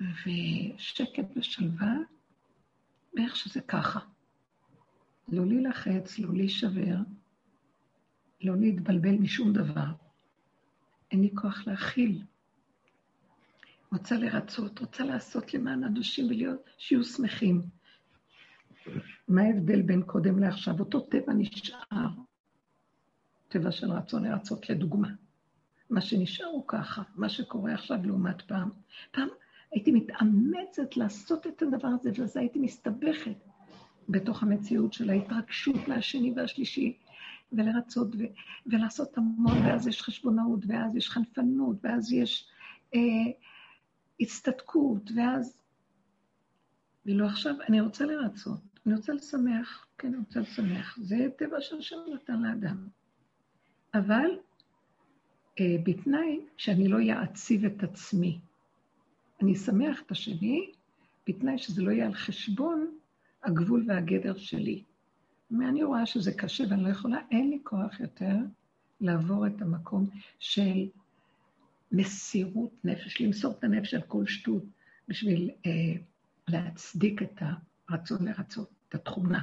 [0.00, 1.94] ושקט ושלווה,
[3.14, 4.00] ואיך שזה ככה.
[5.28, 6.96] לא להילחץ, לא להישבר,
[8.40, 9.92] לא להתבלבל משום דבר.
[11.10, 12.22] אין לי כוח להכיל.
[13.92, 17.62] רוצה לרצות, רוצה לעשות למען אנשים ולהיות, שיהיו שמחים.
[19.28, 20.80] מה ההבדל בין קודם לעכשיו?
[20.80, 22.08] אותו טבע נשאר.
[23.48, 25.08] טבע של רצון לרצות, לדוגמה.
[25.90, 28.70] מה שנשאר הוא ככה, מה שקורה עכשיו לעומת פעם.
[29.10, 29.28] פעם
[29.72, 33.36] הייתי מתאמצת לעשות את הדבר הזה, ואז הייתי מסתבכת
[34.08, 36.98] בתוך המציאות של ההתרגשות מהשני והשלישי,
[37.52, 38.32] ולרצות ו-
[38.66, 42.48] ולעשות המון, ואז יש חשבונאות, ואז יש חנפנות, ואז יש
[42.94, 43.00] אה,
[44.20, 45.60] הצטדקות, ואז...
[47.06, 48.73] ואילו עכשיו אני רוצה לרצות.
[48.86, 50.98] אני רוצה לשמח, כן, אני רוצה לשמח.
[51.02, 52.88] זה טבע שהשם נתן לאדם.
[53.94, 54.30] אבל
[55.60, 58.38] אה, בתנאי שאני לא אעציב את עצמי.
[59.42, 60.70] אני אשמח את השני,
[61.28, 62.98] בתנאי שזה לא יהיה על חשבון
[63.42, 64.82] הגבול והגדר שלי.
[65.50, 68.36] ואני רואה שזה קשה ואני לא יכולה, אין לי כוח יותר
[69.00, 70.88] לעבור את המקום של
[71.92, 74.64] מסירות נפש, למסור את הנפש על כל שטות
[75.08, 75.70] בשביל אה,
[76.48, 77.42] להצדיק את
[77.88, 78.73] הרצון לרצות.
[78.94, 79.42] התכונה.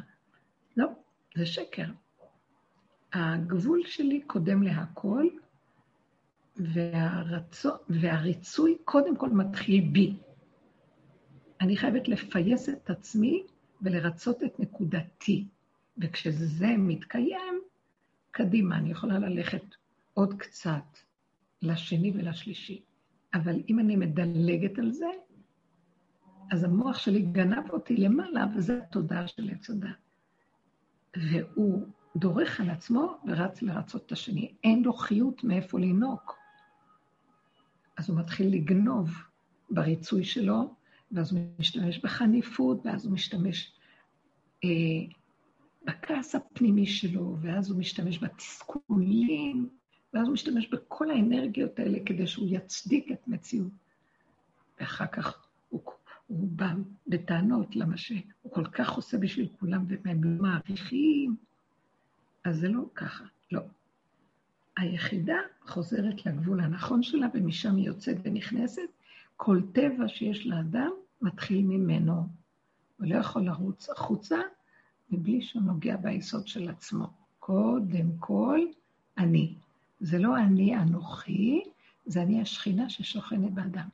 [0.78, 0.88] לא,
[1.36, 1.86] זה שקר.
[3.14, 5.28] הגבול שלי קודם להכל,
[6.58, 10.16] והרצו, והריצוי קודם כל מתחיל בי.
[11.62, 13.44] אני חייבת לפייס את עצמי
[13.82, 15.46] ולרצות את נקודתי.
[15.98, 17.62] וכשזה מתקיים,
[18.32, 19.64] קדימה, אני יכולה ללכת
[20.14, 20.98] עוד קצת
[21.62, 22.82] לשני ולשלישי.
[23.34, 25.06] אבל אם אני מדלגת על זה,
[26.52, 29.90] אז המוח שלי גנב אותי למעלה, וזה התודעה של עץ הדת.
[31.18, 34.54] והוא דורך על עצמו ורץ לרצות את השני.
[34.64, 36.38] אין לו חיות מאיפה לינוק.
[37.98, 39.10] אז הוא מתחיל לגנוב
[39.70, 40.76] בריצוי שלו,
[41.12, 43.74] ואז הוא משתמש בחניפות, ואז הוא משתמש
[44.64, 44.70] אה,
[45.86, 49.70] בכעס הפנימי שלו, ואז הוא משתמש בתסכולים,
[50.14, 53.72] ואז הוא משתמש בכל האנרגיות האלה כדי שהוא יצדיק את מציאות.
[54.80, 55.82] ואחר כך הוא,
[56.32, 56.74] הוא בא
[57.08, 58.20] בטענות, למה שהוא
[58.52, 61.36] כל כך עושה בשביל כולם והם לא מעריכים.
[62.44, 63.62] אז זה לא ככה, לא.
[64.78, 68.82] היחידה חוזרת לגבול הנכון שלה, ומשם היא יוצאת ונכנסת.
[69.38, 72.28] כל טבע שיש לאדם מתחיל ממנו.
[72.98, 74.38] הוא לא יכול לרוץ החוצה
[75.10, 77.08] מבלי שהוא נוגע ביסוד של עצמו.
[77.40, 78.60] קודם כל,
[79.18, 79.56] אני.
[80.00, 81.62] זה לא אני אנוכי,
[82.06, 83.88] זה אני השכינה ששוכנת באדם.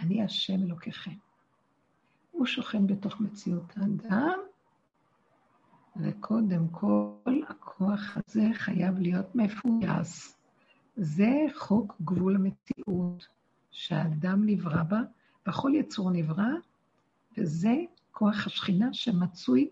[0.00, 1.25] אני השם אלוקיכם.
[2.36, 4.38] הוא שוכן בתוך מציאות האדם,
[5.96, 10.38] וקודם כל, הכוח הזה חייב להיות מפויס.
[10.96, 13.28] זה חוק גבול המציאות,
[13.70, 15.00] שהאדם נברא בה,
[15.48, 16.48] וכל יצור נברא,
[17.38, 17.74] וזה
[18.12, 19.68] כוח השכינה שמצוי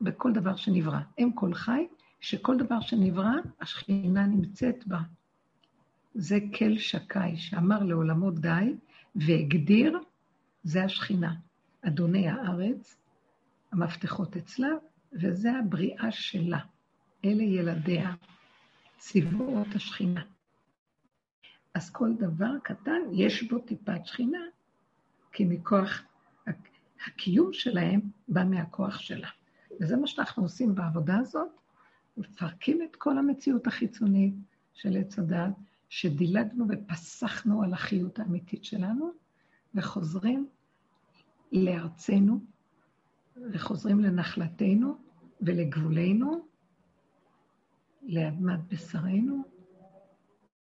[0.00, 1.00] בכל דבר שנברא.
[1.18, 1.86] אם כל חי,
[2.20, 5.00] שכל דבר שנברא, השכינה נמצאת בה.
[6.14, 8.74] זה כל שקי, שאמר לעולמו די,
[9.16, 9.98] והגדיר,
[10.62, 11.34] זה השכינה.
[11.82, 12.96] אדוני הארץ,
[13.72, 14.68] המפתחות אצלה,
[15.12, 16.58] וזה הבריאה שלה.
[17.24, 18.14] אלה ילדיה,
[18.98, 20.22] צבאות השכינה.
[21.74, 24.38] אז כל דבר קטן, יש בו טיפת שכינה,
[25.32, 26.02] כי מכוח
[27.06, 29.28] הקיום שלהם בא מהכוח שלה.
[29.80, 31.48] וזה מה שאנחנו עושים בעבודה הזאת,
[32.16, 34.34] מפרקים את כל המציאות החיצונית
[34.74, 35.54] של עץ הדת,
[35.88, 39.12] שדילגנו ופסחנו על החיות האמיתית שלנו,
[39.74, 40.48] וחוזרים
[41.52, 42.40] לארצנו,
[43.52, 44.96] וחוזרים לנחלתנו
[45.40, 46.46] ולגבולנו,
[48.02, 49.42] לאדמת בשרנו,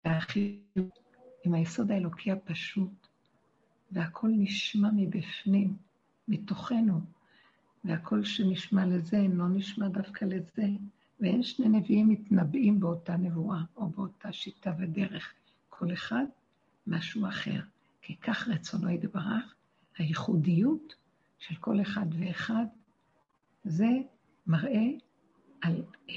[0.04, 0.98] והחיות
[1.44, 3.06] עם היסוד האלוקי הפשוט,
[3.90, 5.76] והכל נשמע מבפנים,
[6.28, 7.00] מתוכנו,
[7.84, 10.66] והכל שנשמע לזה אינו נשמע דווקא לזה,
[11.20, 15.32] ואין שני נביאים מתנבאים באותה נבואה או באותה שיטה ודרך,
[15.68, 16.24] כל אחד
[16.86, 17.60] משהו אחר,
[18.02, 19.53] כי כך רצונו יתברך,
[19.98, 20.94] הייחודיות
[21.38, 22.66] של כל אחד ואחד,
[23.64, 23.88] זה
[24.46, 24.86] מראה
[25.60, 26.14] על אה,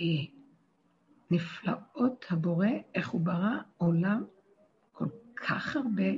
[1.31, 4.23] נפלאות הבורא, איך הוא ברא עולם
[4.91, 6.11] כל כך הרבה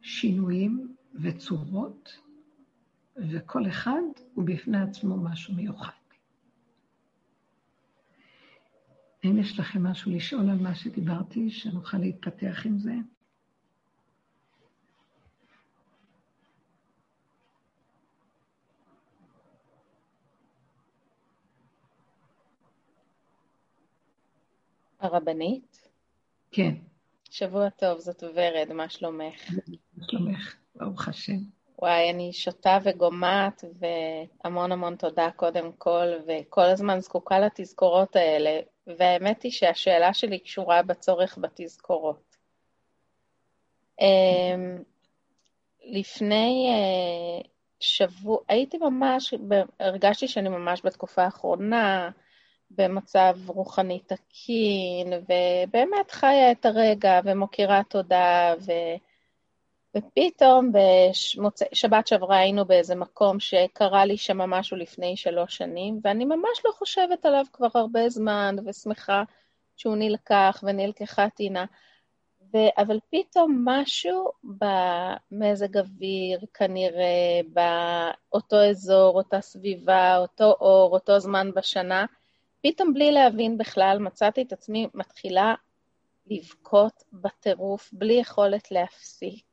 [0.00, 2.18] שינויים וצורות,
[3.16, 4.02] וכל אחד
[4.34, 5.92] הוא בפני עצמו משהו מיוחד.
[9.24, 12.94] האם יש לכם משהו לשאול על מה שדיברתי, שנוכל להתפתח עם זה?
[25.04, 25.88] הרבנית?
[26.50, 26.74] כן.
[27.30, 29.50] שבוע טוב, זאת ורד, מה שלומך?
[29.96, 30.56] מה שלומך?
[30.74, 31.38] ברוך השם.
[31.78, 33.64] וואי, אני שותה וגומעת,
[34.44, 40.82] והמון המון תודה קודם כל, וכל הזמן זקוקה לתזכורות האלה, והאמת היא שהשאלה שלי קשורה
[40.82, 42.36] בצורך בתזכורות.
[44.00, 44.82] אמ,
[45.84, 47.48] לפני אה,
[47.80, 49.34] שבוע, הייתי ממש,
[49.80, 52.10] הרגשתי שאני ממש בתקופה האחרונה
[52.78, 58.72] במצב רוחני תקין, ובאמת חיה את הרגע ומוקירה תודה, ו...
[59.96, 66.64] ופתאום בשבת שעברה היינו באיזה מקום שקרה לי שם משהו לפני שלוש שנים, ואני ממש
[66.64, 69.22] לא חושבת עליו כבר הרבה זמן, ושמחה
[69.76, 71.64] שהוא נלקח ונלקחה טינה.
[72.54, 81.50] ו- אבל פתאום משהו במזג אוויר, כנראה, באותו אזור, אותה סביבה, אותו אור, אותו זמן
[81.56, 82.06] בשנה,
[82.62, 85.54] פתאום בלי להבין בכלל, מצאתי את עצמי מתחילה
[86.26, 89.44] לבכות בטירוף, בלי יכולת להפסיק.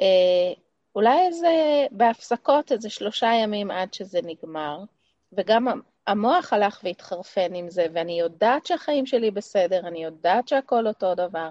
[0.00, 0.52] אה,
[0.94, 4.84] אולי איזה, בהפסקות איזה שלושה ימים עד שזה נגמר,
[5.32, 11.14] וגם המוח הלך והתחרפן עם זה, ואני יודעת שהחיים שלי בסדר, אני יודעת שהכל אותו
[11.14, 11.50] דבר.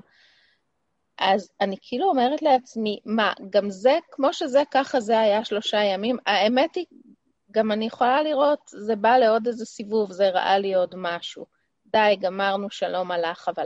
[1.18, 6.18] אז אני כאילו אומרת לעצמי, מה, גם זה, כמו שזה, ככה זה היה שלושה ימים?
[6.26, 6.86] האמת היא,
[7.58, 11.46] גם אני יכולה לראות, זה בא לעוד איזה סיבוב, זה ראה לי עוד משהו.
[11.86, 13.66] די, גמרנו, שלום הלך, אבל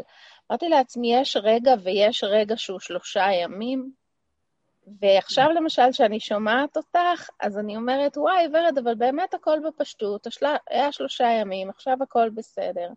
[0.52, 3.92] אמרתי לעצמי, יש רגע ויש רגע שהוא שלושה ימים,
[5.02, 10.46] ועכשיו למשל, כשאני שומעת אותך, אז אני אומרת, וואי, ורד, אבל באמת הכל בפשטות, השל...
[10.70, 12.90] היה שלושה ימים, עכשיו הכל בסדר.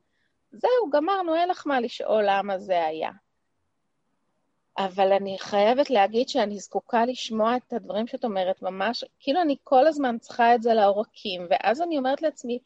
[0.53, 3.11] זהו, גמרנו, אין לך מה לשאול למה זה היה.
[4.79, 9.87] אבל אני חייבת להגיד שאני זקוקה לשמוע את הדברים שאת אומרת, ממש, כאילו אני כל
[9.87, 12.59] הזמן צריכה את זה לעורקים, ואז אני אומרת לעצמי,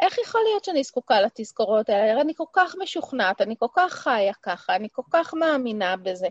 [0.00, 2.20] איך יכול להיות שאני זקוקה לתזכורות האלה?
[2.20, 6.28] אני כל כך משוכנעת, אני כל כך חיה ככה, אני כל כך מאמינה בזה.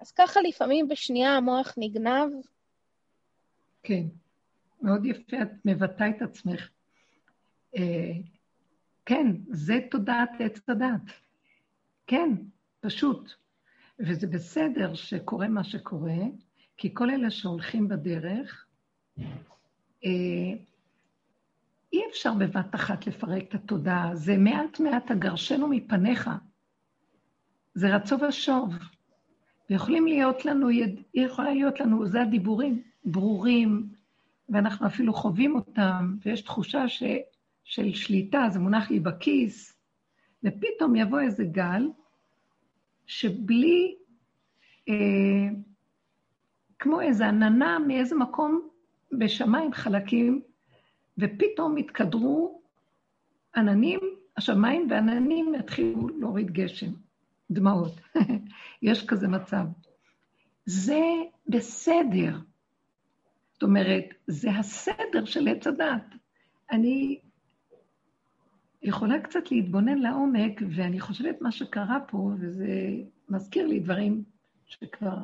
[0.00, 2.28] אז ככה לפעמים בשנייה המוח נגנב.
[3.82, 4.02] כן,
[4.82, 6.68] מאוד יפה, את מבטאה את עצמך.
[7.76, 8.12] אה,
[9.06, 11.12] כן, זה תודעת עץ הדת.
[12.06, 12.30] כן,
[12.80, 13.45] פשוט.
[13.98, 16.18] וזה בסדר שקורה מה שקורה,
[16.76, 18.66] כי כל אלה שהולכים בדרך,
[20.04, 20.52] אה,
[21.92, 26.30] אי אפשר בבת אחת לפרק את התודעה, זה מעט מעט הגרשנו מפניך.
[27.74, 28.74] זה רצו ושוב.
[29.70, 30.68] ויכולים להיות לנו,
[31.14, 33.88] יכולה להיות לנו, זה הדיבורים, ברורים,
[34.48, 37.02] ואנחנו אפילו חווים אותם, ויש תחושה ש,
[37.64, 39.76] של שליטה, זה מונח לי בכיס,
[40.44, 41.88] ופתאום יבוא איזה גל,
[43.06, 43.96] שבלי,
[44.88, 45.48] אה,
[46.78, 48.68] כמו איזו עננה מאיזה מקום
[49.12, 50.40] בשמיים חלקים,
[51.18, 52.60] ופתאום התקדרו
[53.56, 54.00] עננים,
[54.36, 56.92] השמיים ועננים יתחילו להוריד גשם,
[57.50, 58.00] דמעות.
[58.82, 59.64] יש כזה מצב.
[60.66, 61.02] זה
[61.48, 62.38] בסדר.
[63.52, 66.14] זאת אומרת, זה הסדר של עץ הדת.
[66.70, 67.20] אני
[68.86, 72.68] יכולה קצת להתבונן לעומק, ואני חושבת מה שקרה פה, וזה
[73.28, 74.24] מזכיר לי דברים
[74.66, 75.16] שכבר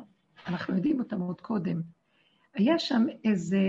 [0.47, 1.81] אנחנו יודעים אותם עוד קודם.
[2.53, 3.59] היה שם איזה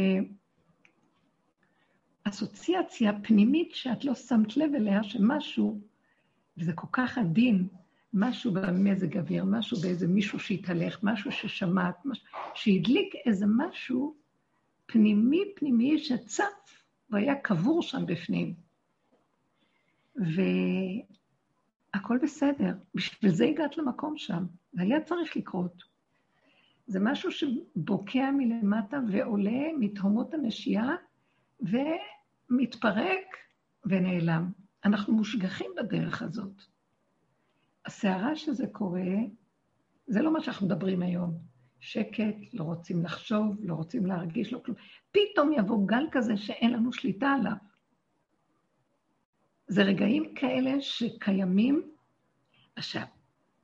[2.24, 5.80] אסוציאציה פנימית שאת לא שמת לב אליה, שמשהו,
[6.56, 7.68] וזה כל כך עדין,
[8.12, 11.94] משהו במזג אוויר, משהו באיזה מישהו שהתהלך, משהו ששמעת,
[12.54, 14.14] שהדליק איזה משהו
[14.86, 18.63] פנימי פנימי שצף והיה קבור שם בפנים.
[20.16, 25.82] והכל בסדר, בשביל זה הגעת למקום שם, זה היה צריך לקרות.
[26.86, 30.90] זה משהו שבוקע מלמטה ועולה מתהומות הנשייה,
[31.60, 33.36] ומתפרק
[33.86, 34.50] ונעלם.
[34.84, 36.62] אנחנו מושגחים בדרך הזאת.
[37.86, 39.16] הסערה שזה קורה,
[40.06, 41.38] זה לא מה שאנחנו מדברים היום.
[41.80, 44.76] שקט, לא רוצים לחשוב, לא רוצים להרגיש, לא כלום.
[45.12, 47.56] פתאום יבוא גל כזה שאין לנו שליטה עליו.
[49.66, 51.90] זה רגעים כאלה שקיימים.
[52.76, 53.02] עכשיו,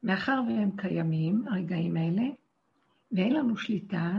[0.02, 2.22] מאחר והם קיימים, הרגעים האלה,
[3.12, 4.12] ואין לנו שליטה,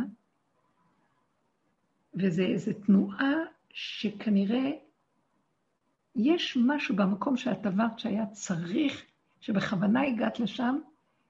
[2.13, 3.34] וזה איזו תנועה
[3.69, 4.71] שכנראה
[6.15, 9.05] יש משהו במקום שאת עברת שהיה צריך,
[9.41, 10.79] שבכוונה הגעת לשם,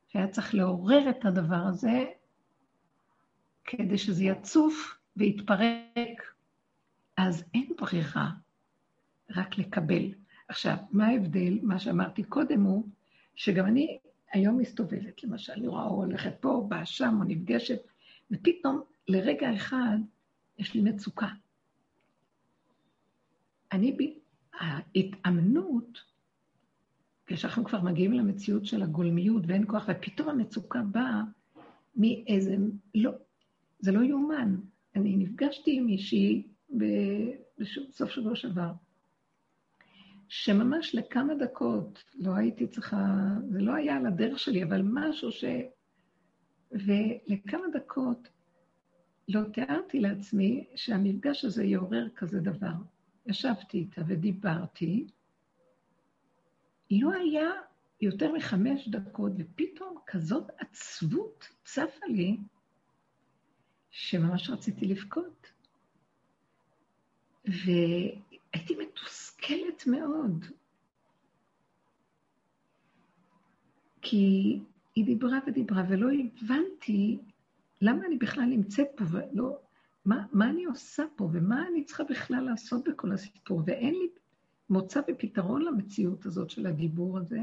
[0.07, 2.05] שהיה צריך לעורר את הדבר הזה,
[3.63, 6.33] כדי שזה יצוף ויתפרק.
[7.17, 8.31] אז אין ברירה,
[9.29, 10.20] רק לקבל.
[10.51, 11.59] עכשיו, מה ההבדל?
[11.63, 12.87] מה שאמרתי קודם הוא,
[13.35, 13.99] שגם אני
[14.33, 17.79] היום מסתובבת, למשל, אני רואה הולכת פה, באה שם, או נפגשת,
[18.31, 19.97] ופתאום, לרגע אחד,
[20.57, 21.27] יש לי מצוקה.
[23.71, 24.17] אני,
[24.59, 26.01] ההתאמנות,
[27.25, 31.21] כשאנחנו כבר מגיעים למציאות של הגולמיות ואין כוח, ופתאום המצוקה באה
[31.95, 32.55] מאיזה,
[32.95, 33.11] לא,
[33.79, 34.55] זה לא יאומן.
[34.95, 36.47] אני נפגשתי עם מישהי
[37.57, 38.71] בסוף שבוע שעבר,
[40.33, 43.17] שממש לכמה דקות, לא הייתי צריכה,
[43.49, 45.43] זה לא היה על הדרך שלי, אבל משהו ש...
[46.71, 48.27] ולכמה דקות
[49.27, 52.73] לא תיארתי לעצמי שהמפגש הזה יעורר כזה דבר.
[53.25, 55.07] ישבתי איתה ודיברתי,
[56.91, 57.49] לא היה
[58.01, 62.37] יותר מחמש דקות, ופתאום כזאת עצבות צפה לי,
[63.89, 65.51] שממש רציתי לבכות.
[68.53, 70.45] והייתי מתוסכלת מאוד.
[74.01, 74.59] כי
[74.95, 77.19] היא דיברה ודיברה, ולא הבנתי
[77.81, 79.57] למה אני בכלל נמצאת פה, ולא,
[80.05, 84.09] מה, מה אני עושה פה, ומה אני צריכה בכלל לעשות בכל הסיפור, ואין לי
[84.69, 87.41] מוצא ופתרון למציאות הזאת של הדיבור הזה,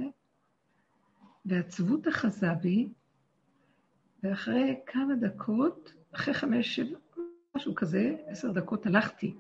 [1.45, 2.89] ועצבות אחזה בי,
[4.23, 6.99] ואחרי כמה דקות, אחרי חמש, שבע,
[7.57, 9.35] משהו כזה, עשר דקות הלכתי.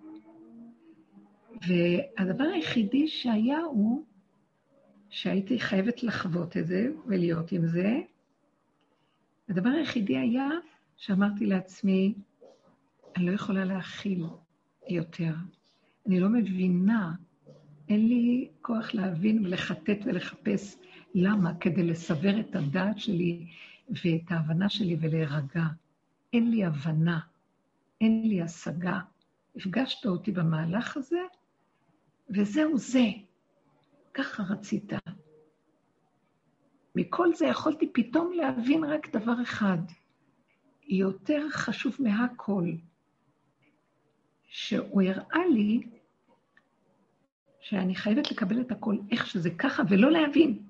[1.67, 4.05] והדבר היחידי שהיה הוא
[5.11, 8.01] שהייתי חייבת לחוות את זה ולהיות עם זה.
[9.49, 10.49] הדבר היחידי היה
[10.97, 12.15] שאמרתי לעצמי,
[13.17, 14.25] אני לא יכולה להכיל
[14.89, 15.33] יותר.
[16.07, 17.15] אני לא מבינה,
[17.89, 20.77] אין לי כוח להבין ולחטט ולחפש
[21.15, 23.47] למה, כדי לסבר את הדעת שלי
[23.91, 25.65] ואת ההבנה שלי ולהירגע.
[26.33, 27.21] אין לי הבנה,
[28.01, 29.01] אין לי השגה.
[29.57, 31.21] הפגשת אותי במהלך הזה,
[32.31, 33.05] וזהו זה.
[34.15, 34.93] ככה רצית.
[36.95, 39.79] מכל זה יכולתי פתאום להבין רק דבר אחד,
[40.89, 42.73] יותר חשוב מהכל,
[44.45, 45.81] שהוא הראה לי
[47.61, 50.63] שאני חייבת לקבל את הכל איך שזה ככה ולא להבין.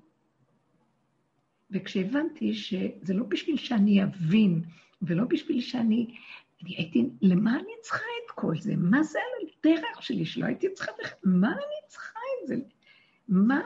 [1.71, 4.63] וכשהבנתי שזה לא בשביל שאני אבין,
[5.01, 6.15] ולא בשביל שאני...
[6.63, 8.73] אני הייתי, למה אני צריכה את כל זה?
[8.77, 10.91] מה זה על הדרך שלי שלא הייתי צריכה...
[11.23, 12.55] מה אני צריכה את זה?
[13.27, 13.61] מה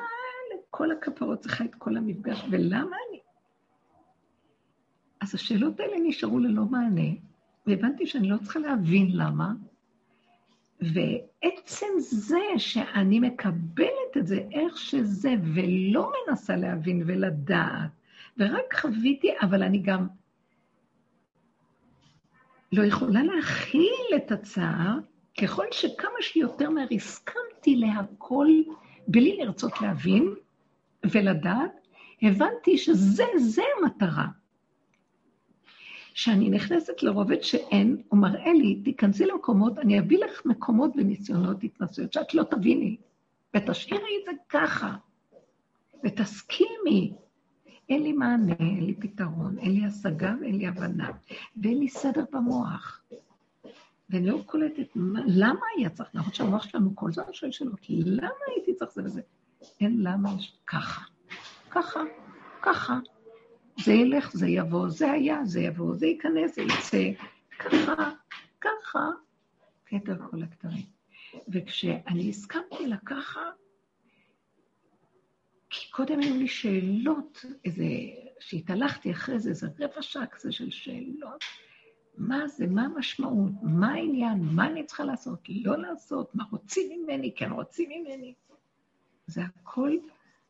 [0.53, 3.19] לכל הכפרות צריכה את כל המפגש, ולמה אני...
[5.21, 7.09] אז השאלות האלה נשארו ללא מענה,
[7.67, 9.53] והבנתי שאני לא צריכה להבין למה,
[10.81, 17.91] ועצם זה שאני מקבלת את זה איך שזה, ולא מנסה להבין ולדעת,
[18.37, 20.07] ורק חוויתי, אבל אני גם
[22.73, 24.97] לא יכולה להכיל את הצער,
[25.41, 28.47] ככל שכמה שיותר מהר הסכמתי להכל
[29.07, 30.33] בלי לרצות להבין
[31.11, 31.87] ולדעת,
[32.21, 34.27] הבנתי שזה, זה המטרה.
[36.13, 42.13] כשאני נכנסת לרובד שאין, הוא מראה לי, תיכנסי למקומות, אני אביא לך מקומות וניסיונות התנסויות
[42.13, 42.97] שאת לא תביני,
[43.55, 44.95] ותשאירי את זה ככה,
[46.05, 47.13] ותסכימי.
[47.89, 51.11] אין לי מענה, אין לי פתרון, אין לי השגה ואין לי הבנה,
[51.63, 53.01] ואין לי סדר במוח.
[54.09, 54.87] ואני לא קולטת,
[55.25, 59.21] למה היה צריך, למרות שהמוח שלנו כל הזמן שואל שאלות, למה הייתי צריך זה וזה?
[59.81, 61.01] אין למה יש ככה,
[61.69, 61.99] ככה,
[62.61, 62.99] ככה.
[63.83, 67.23] זה ילך, זה יבוא, זה היה, זה יבוא, זה ייכנס, זה יצא,
[67.59, 68.11] ככה,
[68.61, 69.09] ככה,
[69.85, 70.85] כתר כל הכתרים.
[71.47, 73.41] וכשאני הסכמתי לככה,
[75.75, 77.85] כי קודם היו לי שאלות, איזה,
[78.39, 81.43] שהתהלכתי אחרי זה, איזה רבע שעה כזה של שאלות.
[82.17, 87.33] מה זה, מה המשמעות, מה העניין, מה אני צריכה לעשות, לא לעשות, מה רוצים ממני,
[87.35, 88.33] כן רוצים ממני.
[89.27, 89.91] זה הכל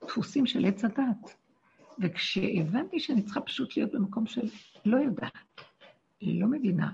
[0.03, 1.35] דפוסים של עץ הדת.
[1.99, 4.49] וכשהבנתי שאני צריכה פשוט להיות במקום של
[4.85, 5.61] לא יודעת,
[6.21, 6.91] לא מבינה,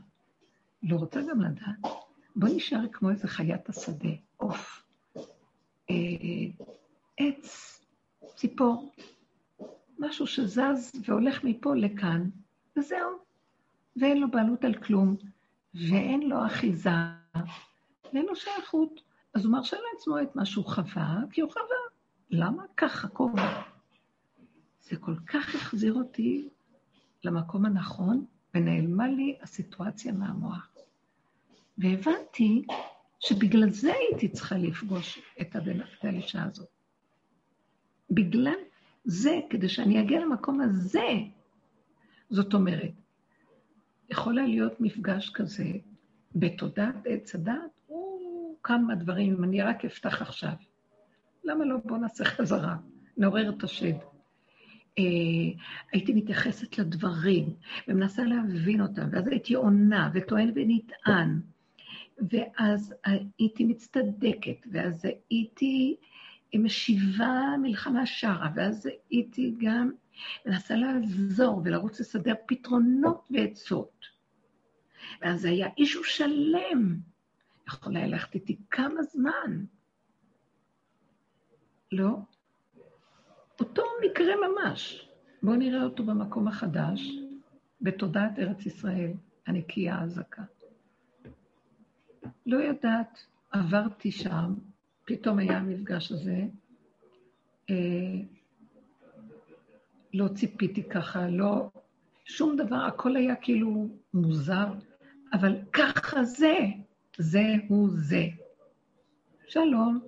[0.83, 1.93] לא רוצה גם לדעת,
[2.35, 4.83] בוא נשאר כמו איזה חיית השדה, עוף,
[5.89, 5.95] אה,
[7.17, 7.79] עץ,
[8.39, 8.93] ציפור,
[9.97, 12.29] משהו שזז והולך מפה לכאן,
[12.77, 13.09] וזהו.
[13.95, 15.15] ואין לו בעלות על כלום,
[15.73, 16.89] ואין לו אחיזה,
[18.13, 19.01] ואין לו שייכות.
[19.33, 21.77] אז הוא מרשה לעצמו את מה שהוא חווה, כי הוא חווה.
[22.29, 22.63] למה?
[22.77, 23.61] ככה, כובע.
[24.81, 26.49] זה כל כך החזיר אותי
[27.23, 30.71] למקום הנכון, ונעלמה לי הסיטואציה מהמוח.
[31.77, 32.65] והבנתי
[33.19, 36.78] שבגלל זה הייתי צריכה לפגוש את הבן, האישה הזאת.
[38.11, 38.59] בגלל
[39.03, 41.07] זה, כדי שאני אגיע למקום הזה.
[42.29, 42.91] זאת אומרת,
[44.09, 45.71] יכול להיות מפגש כזה
[46.35, 47.53] בתודעת עץ הדת,
[47.89, 48.19] או
[48.63, 50.53] כמה דברים, אם אני רק אפתח עכשיו.
[51.43, 51.77] למה לא?
[51.85, 52.75] בואו נעשה חזרה,
[53.17, 53.93] נעורר את השד.
[54.99, 55.03] אה,
[55.91, 57.53] הייתי מתייחסת לדברים,
[57.87, 61.39] ומנסה להבין אותם, ואז הייתי עונה, וטוען ונטען,
[62.31, 65.95] ואז הייתי מצטדקת, ואז הייתי היא
[66.57, 69.91] משיבה מלחמה שרה, ואז הייתי גם
[70.45, 74.05] מנסה לעזור ולרוץ לסדר פתרונות ועצות.
[75.21, 76.97] ואז היה אישו שלם,
[77.67, 79.65] יכול היה ללכת איתי כמה זמן.
[81.91, 82.17] לא?
[83.59, 85.09] אותו מקרה ממש.
[85.43, 87.09] בואו נראה אותו במקום החדש,
[87.81, 89.11] בתודעת ארץ ישראל,
[89.47, 90.43] הנקייה הזכה.
[92.45, 94.53] לא יודעת, עברתי שם,
[95.09, 96.41] פתאום היה המפגש הזה.
[97.69, 97.75] אה,
[100.13, 101.69] לא ציפיתי ככה, לא...
[102.25, 104.67] שום דבר, הכל היה כאילו מוזר,
[105.33, 106.57] אבל ככה זה,
[107.17, 108.23] זה הוא זה.
[109.47, 109.99] שלום.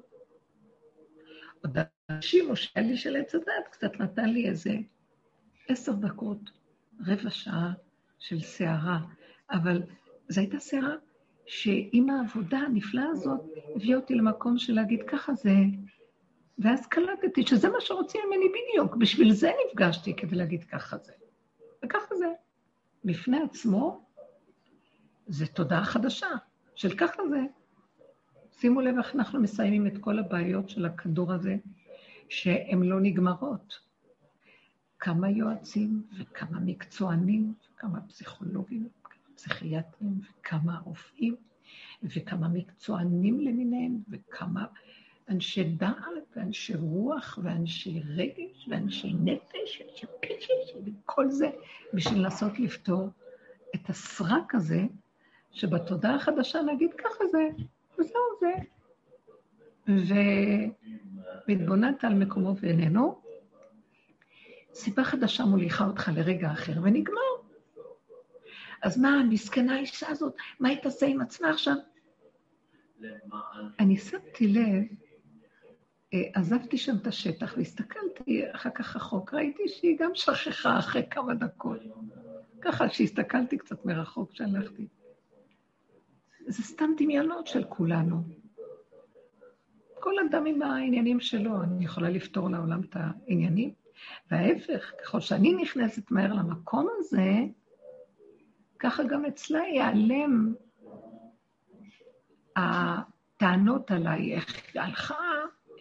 [1.63, 1.77] עוד
[2.09, 4.75] השימו שהיה לי של עץ הדת, קצת נתן לי איזה
[5.67, 6.51] עשר דקות,
[7.07, 7.73] רבע שעה
[8.19, 8.99] של סערה,
[9.51, 9.81] אבל
[10.27, 10.95] זו הייתה סערה
[11.51, 13.41] שעם העבודה הנפלאה הזאת
[13.75, 15.55] הביאה אותי למקום של להגיד ככה זה,
[16.59, 21.11] ואז קלטתי שזה מה שרוצים ממני בדיוק, בשביל זה נפגשתי כדי להגיד ככה זה.
[21.85, 22.25] וככה זה.
[23.05, 24.05] בפני עצמו,
[25.27, 26.27] זה תודעה חדשה
[26.75, 27.41] של ככה זה.
[28.51, 31.55] שימו לב איך אנחנו מסיימים את כל הבעיות של הכדור הזה,
[32.29, 33.79] שהן לא נגמרות.
[34.99, 38.89] כמה יועצים וכמה מקצוענים וכמה פסיכולוגים
[39.41, 41.35] פסיכיאטרים וכמה רופאים
[42.03, 44.65] וכמה מקצוענים למיניהם וכמה
[45.29, 45.95] אנשי דעת
[46.35, 51.49] ואנשי רוח ואנשי רגש ואנשי נפש ואנשי פשש וכל זה
[51.93, 53.09] בשביל לנסות לפתור
[53.75, 54.81] את הסרק הזה,
[55.51, 57.47] שבתודעה החדשה נגיד ככה זה,
[57.99, 58.53] וזהו זה.
[61.47, 63.21] והתבוננת על מקומו ואיננו,
[64.73, 67.40] סיבה חדשה מוליכה אותך לרגע אחר, ונגמר.
[68.81, 71.75] אז מה, מסכנה האישה הזאת, מה היא תעשה עם עצמה עכשיו?
[73.79, 74.83] אני שמתי לב,
[76.13, 81.33] אה, עזבתי שם את השטח והסתכלתי אחר כך רחוק, ראיתי שהיא גם שכחה אחרי כמה
[81.33, 81.79] דקות.
[82.61, 84.87] ככה שהסתכלתי קצת מרחוק כשהלכתי.
[86.47, 88.23] זה סתם דמיונות של כולנו.
[89.99, 93.73] כל אדם עם העניינים שלו, אני יכולה לפתור לעולם את העניינים.
[94.31, 97.27] וההפך, ככל שאני נכנסת מהר למקום הזה,
[98.81, 100.53] ככה גם אצלה ייעלם
[102.55, 105.15] הטענות עליי, איך הלכה,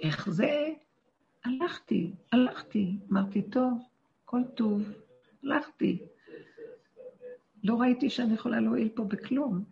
[0.00, 0.68] איך זה.
[1.44, 3.78] הלכתי, הלכתי, אמרתי, טוב,
[4.24, 4.82] כל טוב,
[5.42, 5.98] הלכתי.
[7.64, 9.64] לא ראיתי שאני יכולה להועיל פה בכלום,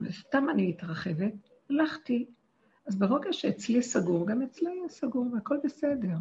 [0.00, 1.32] וסתם אני מתרחבת,
[1.70, 2.26] הלכתי.
[2.86, 6.16] אז ברגע שאצלי סגור, גם אצלה יהיה סגור, והכל בסדר.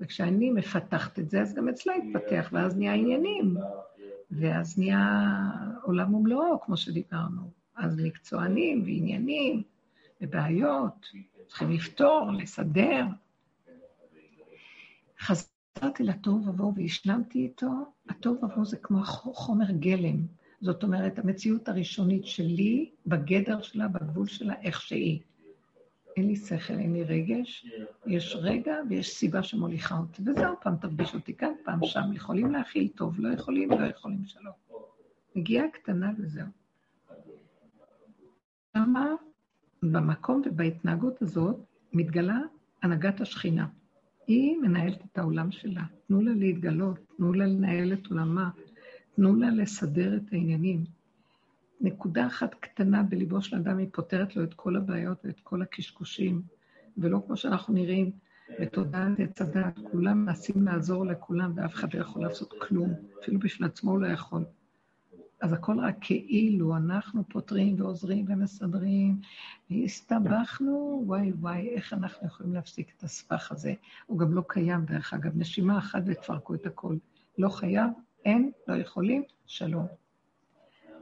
[0.00, 3.56] וכשאני מפתחת את זה, אז גם אצלה יתפתח, ואז נהיה עניינים.
[4.30, 5.30] ואז נהיה
[5.82, 7.50] עולם ומלואו, כמו שדיברנו.
[7.76, 9.62] אז מקצוענים ועניינים
[10.20, 11.06] ובעיות,
[11.46, 13.04] צריכים לפתור, לסדר.
[15.20, 17.70] חזרתי לתוהו ובוהו והשלמתי איתו,
[18.08, 19.04] התוהו ובוהו זה כמו
[19.34, 20.26] חומר גלם.
[20.60, 25.20] זאת אומרת, המציאות הראשונית שלי, בגדר שלה, בגבול שלה, איך שהיא.
[26.16, 27.66] אין לי שכל, אין לי רגש,
[28.06, 30.22] יש רגע ויש סיבה שמוליכה אותי.
[30.22, 32.12] וזהו, פעם תרגיש אותי כאן, פעם שם.
[32.12, 34.50] יכולים להכיל טוב, לא יכולים, לא יכולים שלא.
[35.34, 36.46] נגיעה קטנה וזהו.
[38.74, 39.14] למה
[39.82, 41.56] במקום ובהתנהגות הזאת
[41.92, 42.38] מתגלה
[42.82, 43.66] הנהגת השכינה.
[44.26, 45.82] היא מנהלת את העולם שלה.
[46.08, 48.50] תנו לה להתגלות, תנו לה לנהל את עולמה,
[49.16, 50.95] תנו לה לסדר את העניינים.
[51.80, 56.42] נקודה אחת קטנה בליבו של אדם, היא פותרת לו את כל הבעיות ואת כל הקשקושים,
[56.98, 58.10] ולא כמו שאנחנו נראים,
[58.60, 63.68] בתודעת עץ הדת, כולם מנסים לעזור לכולם, ואף אחד לא יכול לעשות כלום, אפילו בשביל
[63.68, 64.44] עצמו הוא לא יכול.
[65.40, 69.20] אז הכל רק כאילו, אנחנו פותרים ועוזרים ומסדרים,
[69.70, 73.74] והסתבכנו, וואי וואי, איך אנחנו יכולים להפסיק את הסבך הזה?
[74.06, 76.96] הוא גם לא קיים, דרך אגב, נשימה אחת ותפרקו את הכל.
[77.38, 77.90] לא חייב,
[78.24, 79.86] אין, לא יכולים, שלום.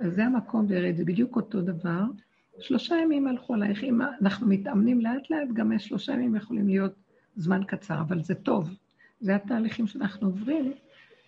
[0.01, 2.03] אז זה המקום וירד, זה בדיוק אותו דבר.
[2.61, 6.95] שלושה ימים הלכו עלייך, אם אנחנו מתאמנים לאט לאט, גם שלושה ימים יכולים להיות
[7.37, 8.71] זמן קצר, אבל זה טוב.
[9.21, 10.73] זה התהליכים שאנחנו עוברים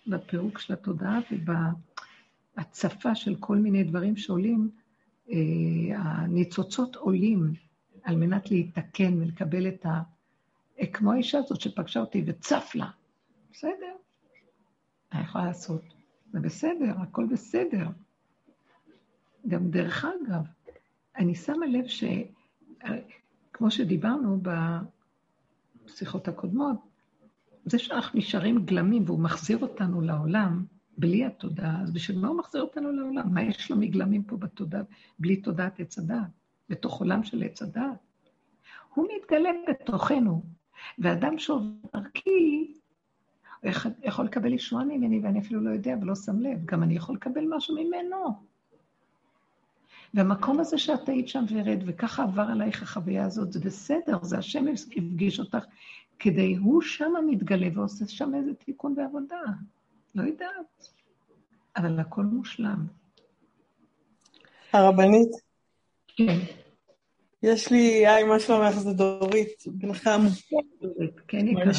[0.07, 1.19] בפירוק של התודעה
[2.55, 4.69] ובהצפה של כל מיני דברים שעולים.
[5.31, 5.37] אה,
[5.97, 7.53] הניצוצות עולים
[8.03, 10.01] על מנת להתקן ולקבל את ה...
[10.79, 12.89] אה, כמו האישה הזאת שפגשה אותי וצף לה.
[13.51, 13.95] בסדר,
[15.13, 15.81] אני יכולה לעשות.
[16.31, 17.87] זה בסדר, הכל בסדר.
[19.47, 20.41] גם דרך אגב,
[21.17, 24.39] אני שמה לב שכמו שדיברנו
[25.85, 26.77] בשיחות הקודמות,
[27.65, 30.65] זה שאנחנו נשארים גלמים והוא מחזיר אותנו לעולם
[30.97, 33.33] בלי התודעה, אז בשביל מה הוא מחזיר אותנו לעולם?
[33.33, 34.81] מה יש לו מגלמים פה בתודעה,
[35.19, 36.29] בלי תודעת עץ הדעת,
[36.69, 37.97] בתוך עולם של עץ הדעת?
[38.93, 40.43] הוא מתגלה בתוכנו,
[40.99, 42.73] ואדם שעובר דרכי,
[44.03, 46.65] יכול לקבל ישועה ממני, ואני אפילו לא יודע ולא שם לב.
[46.65, 48.47] גם אני יכול לקבל משהו ממנו.
[50.13, 54.65] והמקום הזה שאת היית שם ורד, וככה עבר עלייך החוויה הזאת, זה בסדר, זה השם
[54.97, 55.65] הפגיש אותך,
[56.19, 59.41] כדי הוא שם מתגלה ועושה שם איזה תיקון ועבודה.
[60.15, 60.87] לא יודעת,
[61.77, 62.85] אבל הכל מושלם.
[64.73, 65.29] הרבנית?
[66.07, 66.37] כן.
[67.43, 68.75] יש לי, היי, מה שלומך?
[68.75, 70.29] זה דורית, בן חמו.
[71.27, 71.71] כן, יקרה.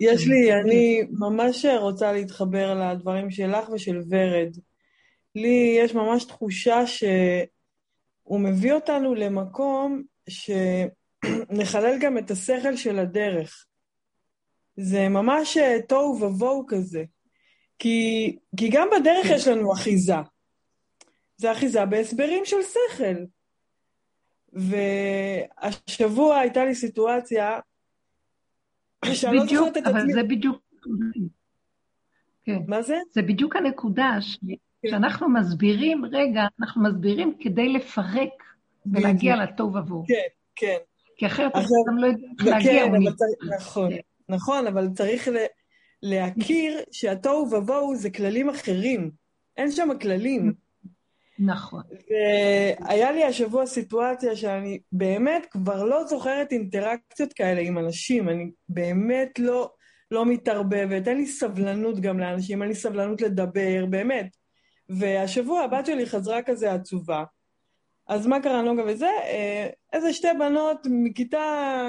[0.00, 4.56] יש לי, אני ממש רוצה להתחבר לדברים שלך ושל ורד.
[5.36, 13.66] לי יש ממש תחושה שהוא מביא אותנו למקום שנחלל גם את השכל של הדרך.
[14.76, 17.04] זה ממש אה, תוהו ובוהו כזה.
[17.78, 20.14] כי, כי גם בדרך יש לנו אחיזה.
[21.36, 23.24] זה אחיזה בהסברים של שכל.
[24.52, 27.60] והשבוע הייתה לי סיטואציה
[29.04, 30.00] שאני לא זוכרת את עצמי...
[30.00, 30.62] אבל זה בדיוק...
[32.44, 32.58] כן.
[32.66, 32.96] מה זה?
[33.10, 34.38] זה בדיוק הנקודה, ש...
[34.86, 38.42] כשאנחנו מסבירים, רגע, אנחנו מסבירים כדי לפרק
[38.92, 40.04] ולהגיע לטוב עבור.
[40.08, 40.14] כן,
[40.56, 40.76] כן.
[41.16, 42.84] כי אחרת אתה גם לא יודע איך להגיע.
[42.84, 42.92] כן,
[43.56, 44.00] נכון, כן.
[44.28, 45.28] נכון, אבל צריך
[46.02, 49.10] להכיר שהתוהו ובוהו זה כללים אחרים.
[49.56, 50.52] אין שם כללים.
[51.38, 51.82] נכון.
[52.10, 58.28] והיה לי השבוע סיטואציה שאני באמת כבר לא זוכרת אינטראקציות כאלה עם אנשים.
[58.28, 59.70] אני באמת לא,
[60.10, 64.36] לא מתערבבת, אין לי סבלנות גם לאנשים, אין לי סבלנות לדבר, באמת.
[64.88, 67.24] והשבוע הבת שלי חזרה כזה עצובה.
[68.08, 69.06] אז מה קרה נוגה וזה?
[69.06, 71.86] אה, איזה שתי בנות מכיתה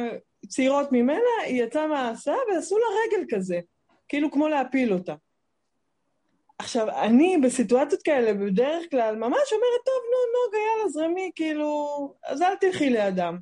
[0.48, 3.60] צעירות ממנה, היא יצאה מההסעה ועשו לה רגל כזה.
[4.08, 5.16] כאילו כמו להפיל אותה.
[6.60, 12.42] עכשיו, אני בסיטואציות כאלה בדרך כלל ממש אומרת, טוב, נו, נו, יאללה, זרמי, כאילו, אז
[12.42, 13.38] אל תלכי לידם.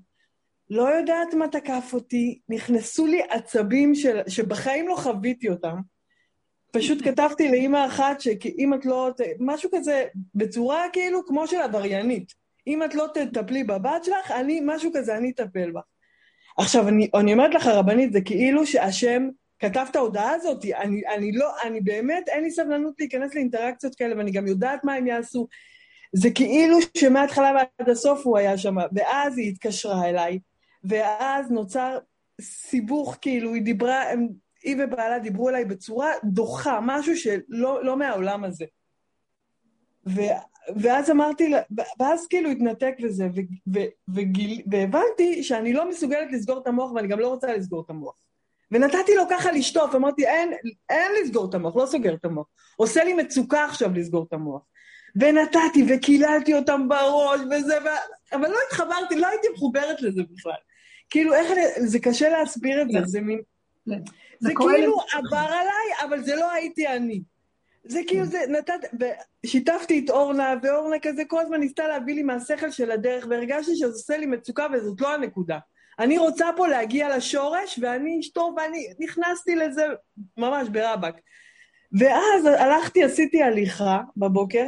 [0.69, 5.75] לא יודעת מה תקף אותי, נכנסו לי עצבים של, שבחיים לא חוויתי אותם.
[6.77, 9.09] פשוט כתבתי לאימא אחת שאם את לא...
[9.39, 10.05] משהו כזה,
[10.35, 12.33] בצורה כאילו כמו של עבריינית.
[12.67, 15.81] אם את לא תטפלי בבת שלך, אני, משהו כזה, אני אטפל בה.
[16.57, 21.31] עכשיו, אני, אני אומרת לך, הרבנית, זה כאילו שהשם כתב את ההודעה הזאת, אני, אני
[21.31, 25.47] לא, אני באמת, אין לי סבלנות להיכנס לאינטראקציות כאלה, ואני גם יודעת מה הם יעשו.
[26.13, 30.39] זה כאילו שמההתחלה ועד הסוף הוא היה שם, ואז היא התקשרה אליי,
[30.83, 31.97] ואז נוצר
[32.41, 34.27] סיבוך, כאילו, היא דיברה, הם,
[34.65, 38.65] היא ובעלה דיברו אליי בצורה דוחה, משהו שלא לא מהעולם הזה.
[40.07, 40.21] ו,
[40.75, 41.61] ואז אמרתי לה,
[41.99, 43.39] ואז כאילו התנתק וזה, ו,
[43.73, 47.89] ו, וגיל, והבנתי שאני לא מסוגלת לסגור את המוח, ואני גם לא רוצה לסגור את
[47.89, 48.15] המוח.
[48.71, 50.53] ונתתי לו ככה לשטוף, אמרתי, אין,
[50.89, 52.47] אין לסגור את המוח, לא סוגר את המוח.
[52.75, 54.61] עושה לי מצוקה עכשיו לסגור את המוח.
[55.15, 57.87] ונתתי וקיללתי אותם בראש וזה, ו...
[58.35, 60.53] אבל לא התחברתי, לא הייתי מחוברת לזה בכלל.
[61.09, 63.41] כאילו, איך אני, זה קשה להסביר את זה, זה מין...
[63.89, 64.01] כן.
[64.39, 67.21] זה כאילו עבר עליי, אבל זה לא הייתי אני.
[67.83, 68.93] זה כאילו, זה נתת,
[69.45, 73.85] ושיתפתי את אורנה, ואורנה כזה כל הזמן ניסתה להביא לי מהשכל של הדרך, והרגשתי שזה
[73.85, 75.59] עושה לי מצוקה וזאת לא הנקודה.
[75.99, 79.85] אני רוצה פה להגיע לשורש, ואני אשתו, ואני נכנסתי לזה
[80.37, 81.13] ממש ברבק.
[81.99, 84.65] ואז הלכתי, עשיתי הליכה בבוקר,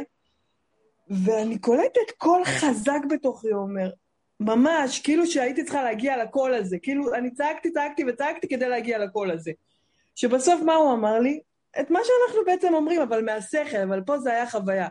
[1.10, 3.90] ואני קולטת קול חזק בתוכי אומר,
[4.40, 6.78] ממש, כאילו שהייתי צריכה להגיע לקול הזה.
[6.82, 9.52] כאילו, אני צעקתי, צעקתי וצעקתי כדי להגיע לקול הזה.
[10.14, 11.40] שבסוף מה הוא אמר לי?
[11.80, 14.88] את מה שאנחנו בעצם אומרים, אבל מהשכל, אבל פה זה היה חוויה.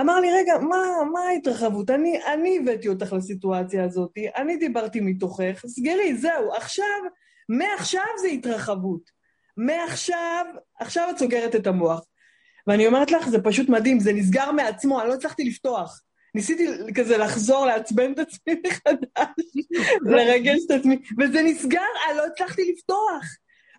[0.00, 1.90] אמר לי, רגע, מה, מה ההתרחבות?
[1.90, 7.00] אני, אני הבאתי אותך לסיטואציה הזאת, אני דיברתי מתוכך, סגרי, זהו, עכשיו,
[7.48, 9.10] מעכשיו זה התרחבות.
[9.56, 10.46] מעכשיו,
[10.78, 12.04] עכשיו את סוגרת את המוח.
[12.66, 16.02] ואני אומרת לך, זה פשוט מדהים, זה נסגר מעצמו, אני לא הצלחתי לפתוח.
[16.34, 19.56] ניסיתי כזה לחזור, לעצבן את עצמי מחדש,
[20.16, 23.24] לרגש את עצמי, וזה נסגר, אני לא הצלחתי לפתוח.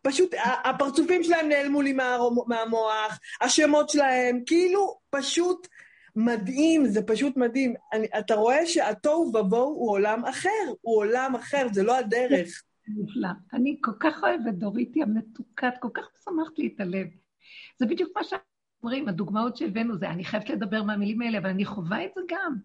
[0.04, 1.94] פשוט הפרצופים שלהם נעלמו לי
[2.48, 5.68] מהמוח, השמות שלהם, כאילו פשוט
[6.16, 7.74] מדהים, זה פשוט מדהים.
[7.94, 12.64] אני, אתה רואה שהתוהו ובוהו הוא עולם אחר, הוא עולם אחר, זה לא הדרך.
[12.88, 13.30] נפלא.
[13.54, 17.08] אני כל כך אוהבת דוריתי המתוקת, כל כך שמחת לי את הלב.
[17.80, 18.24] זה בדיוק מה
[18.84, 22.56] שאומרים, הדוגמאות שהבאנו זה, אני חייבת לדבר מהמילים האלה, אבל אני חווה את זה גם,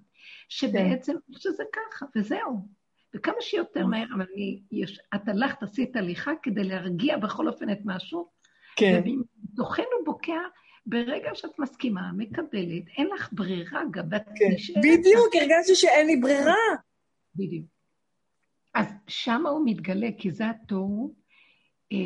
[0.49, 2.69] שבעצם, שזה ככה, וזהו.
[3.15, 7.79] וכמה שיותר מהר, אבל אני, יש, את הלכת, עשית הליכה כדי להרגיע בכל אופן את
[7.85, 8.29] משהו,
[8.77, 9.03] כן.
[9.05, 10.41] ומתוכנו בוקע,
[10.87, 14.55] ברגע שאת מסכימה, מקבלת, אין לך ברירה, גם ואת כן.
[14.55, 14.79] נשארת...
[14.79, 16.55] בדיוק, הרגשתי שאין לי ברירה.
[17.35, 17.67] בדיוק.
[18.75, 21.15] אז שם הוא מתגלה, כי זה התוהו,
[21.93, 21.97] אה,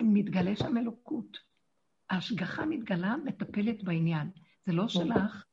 [0.00, 1.45] מתגלה שם אלוקות.
[2.10, 4.30] ההשגחה מתגלה, מטפלת בעניין.
[4.66, 5.44] זה לא שלך,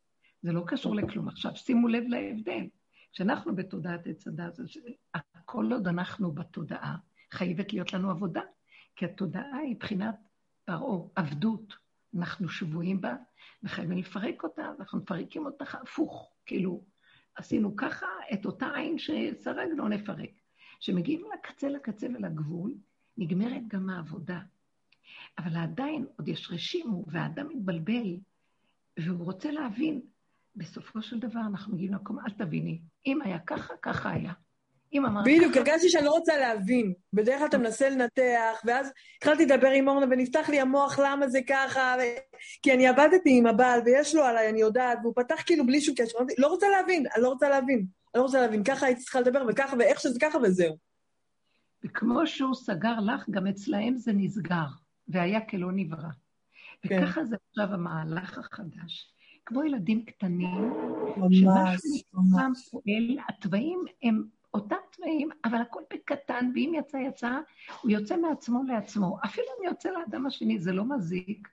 [0.42, 1.28] זה לא קשור לכלום.
[1.28, 2.68] עכשיו, שימו לב להבדל.
[3.14, 4.60] כשאנחנו בתודעת עץ הדת,
[5.14, 6.96] הכל עוד אנחנו בתודעה,
[7.32, 8.42] חייבת להיות לנו עבודה,
[8.96, 10.16] כי התודעה היא בחינת
[10.66, 11.74] פרעה, עבדות.
[12.18, 13.16] אנחנו שבויים בה,
[13.64, 16.32] וחייבים לפרק אותה, ואנחנו מפרקים אותה הפוך.
[16.46, 16.86] כאילו,
[17.36, 20.30] עשינו ככה, את אותה עין שסרגנו נפרק.
[20.80, 22.74] כשמגיעים לקצה, לקצה ולגבול,
[23.18, 24.40] נגמרת גם העבודה.
[25.38, 28.18] אבל עדיין עוד יש רשימו, והאדם מתבלבל,
[29.00, 30.02] והוא רוצה להבין.
[30.56, 34.34] בסופו של דבר אנחנו מגיעים למקום, אל תביני, אם היה ככה, ככה היה.
[34.94, 35.26] אם אמרת...
[35.26, 36.94] בדיוק, הרגשתי שאני לא רוצה להבין.
[37.14, 41.40] בדרך כלל אתה מנסה לנתח, ואז התחלתי לדבר עם אורנה, ונפתח לי המוח למה זה
[41.48, 42.02] ככה, ו...
[42.62, 45.96] כי אני עבדתי עם הבעל, ויש לו עליי, אני יודעת, והוא פתח כאילו בלי שום
[45.96, 46.18] קשר.
[46.38, 47.78] לא רוצה להבין, אני לא רוצה להבין.
[47.80, 50.78] אני לא רוצה להבין, ככה הייתי צריכה לדבר, וככה, ואיך שזה ככה, וזהו.
[51.86, 54.66] וכמו שהוא סגר לך, גם אצלהם זה נסגר,
[55.08, 56.10] והיה כלא נברא.
[56.82, 57.04] כן.
[57.04, 59.14] וככה זה עכשיו המהלך החדש.
[59.46, 60.74] כמו ילדים קטנים,
[61.18, 61.44] ממש,
[62.14, 62.70] ממש.
[62.72, 64.24] פועל, התוואים הם
[64.54, 67.40] אותם תוואים, אבל הכל בקטן, ואם יצא, יצא,
[67.82, 69.18] הוא יוצא מעצמו לעצמו.
[69.26, 71.48] אפילו אם יוצא לאדם השני, זה לא מזיק,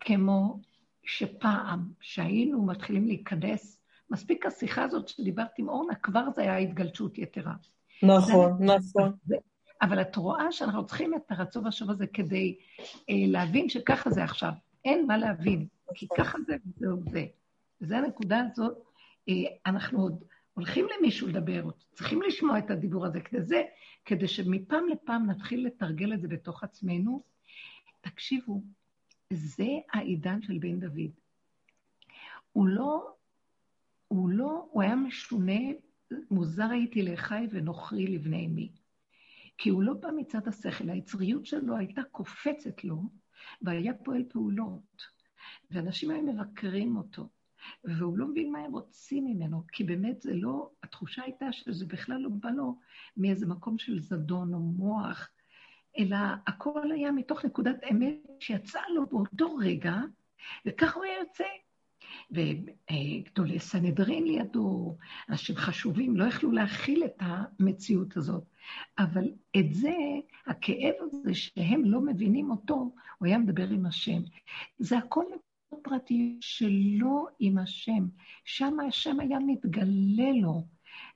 [0.00, 0.60] כמו
[1.04, 7.54] שפעם, שהיינו מתחילים להיכנס, מספיק השיחה הזאת שדיברתי עם אורנה, כבר זה היה התגלשות יתרה.
[8.02, 9.12] נכון, נכון.
[9.82, 12.58] אבל את רואה שאנחנו צריכים את הרצון והשוב הזה כדי
[13.10, 14.52] אה, להבין שככה זה עכשיו.
[14.84, 17.26] אין מה להבין, כי ככה זה וזהו זה.
[17.80, 18.78] וזו הנקודה הזאת,
[19.28, 19.34] אה,
[19.66, 20.24] אנחנו עוד
[20.54, 21.64] הולכים למישהו לדבר,
[21.94, 23.62] צריכים לשמוע את הדיבור הזה כדי זה,
[24.04, 27.22] כדי שמפעם לפעם נתחיל לתרגל את זה בתוך עצמנו.
[28.00, 28.62] תקשיבו,
[29.32, 31.10] זה העידן של בן דוד.
[32.52, 33.12] הוא לא,
[34.08, 35.60] הוא לא, הוא היה משונה,
[36.30, 38.70] מוזר הייתי לאחי ונוכרי לבני אמי.
[39.58, 43.02] כי הוא לא בא מצד השכל, היצריות שלו הייתה קופצת לו,
[43.62, 45.02] והיה פועל פעולות,
[45.70, 47.28] ואנשים היו מבקרים אותו,
[47.84, 52.16] והוא לא מבין מה הם רוצים ממנו, כי באמת זה לא, התחושה הייתה שזה בכלל
[52.20, 52.78] לא בא לו
[53.16, 55.30] מאיזה מקום של זדון או מוח,
[55.98, 59.96] אלא הכל היה מתוך נקודת אמת שיצאה לו באותו רגע,
[60.66, 61.44] וכך הוא היה יוצא.
[62.32, 64.96] וגדולי סנהדרין לידו,
[65.28, 68.44] אנשים חשובים, לא יכלו להכיל את המציאות הזאת.
[68.98, 69.24] אבל
[69.56, 69.94] את זה,
[70.46, 74.22] הכאב הזה שהם לא מבינים אותו, הוא היה מדבר עם השם.
[74.78, 75.24] זה הכל
[75.82, 78.08] פרטי שלו עם השם.
[78.44, 80.66] שם השם היה מתגלה לו.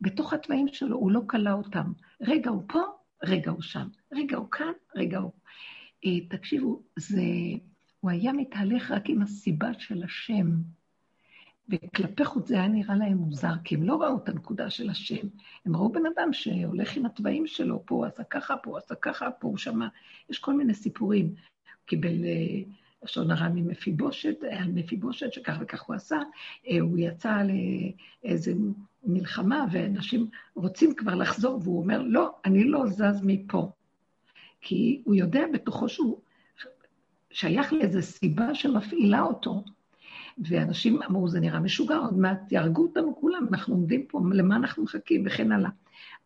[0.00, 1.92] בתוך התוואים שלו, הוא לא כלא אותם.
[2.20, 2.82] רגע הוא פה,
[3.24, 3.88] רגע הוא שם.
[4.12, 5.32] רגע הוא כאן, רגע הוא...
[6.04, 7.22] אה, תקשיבו, זה...
[8.00, 10.46] הוא היה מתהלך רק עם הסיבה של השם.
[11.68, 15.26] וכלפי חוץ זה היה נראה להם מוזר, כי הם לא ראו את הנקודה של השם.
[15.64, 18.94] הם ראו בן אדם שהולך עם התוואים שלו, פה הוא עשה ככה, פה הוא עשה
[18.94, 19.88] ככה, פה הוא שמע.
[20.30, 21.26] יש כל מיני סיפורים.
[21.26, 21.34] הוא
[21.86, 22.62] קיבל אה,
[23.02, 26.18] לשון הרע ממפיבושת, על מפיבושת, שכך וכך הוא עשה.
[26.68, 27.42] אה, הוא יצא
[28.22, 28.52] לאיזה
[29.04, 33.70] מלחמה, ואנשים רוצים כבר לחזור, והוא אומר, לא, אני לא זז מפה.
[34.60, 36.20] כי הוא יודע בתוכו שהוא
[37.30, 39.64] שייך לאיזו סיבה שמפעילה אותו.
[40.38, 44.82] ואנשים אמרו, זה נראה משוגע, עוד מעט יהרגו אותנו כולם, אנחנו עומדים פה, למה אנחנו
[44.82, 45.70] מחכים, וכן הלאה.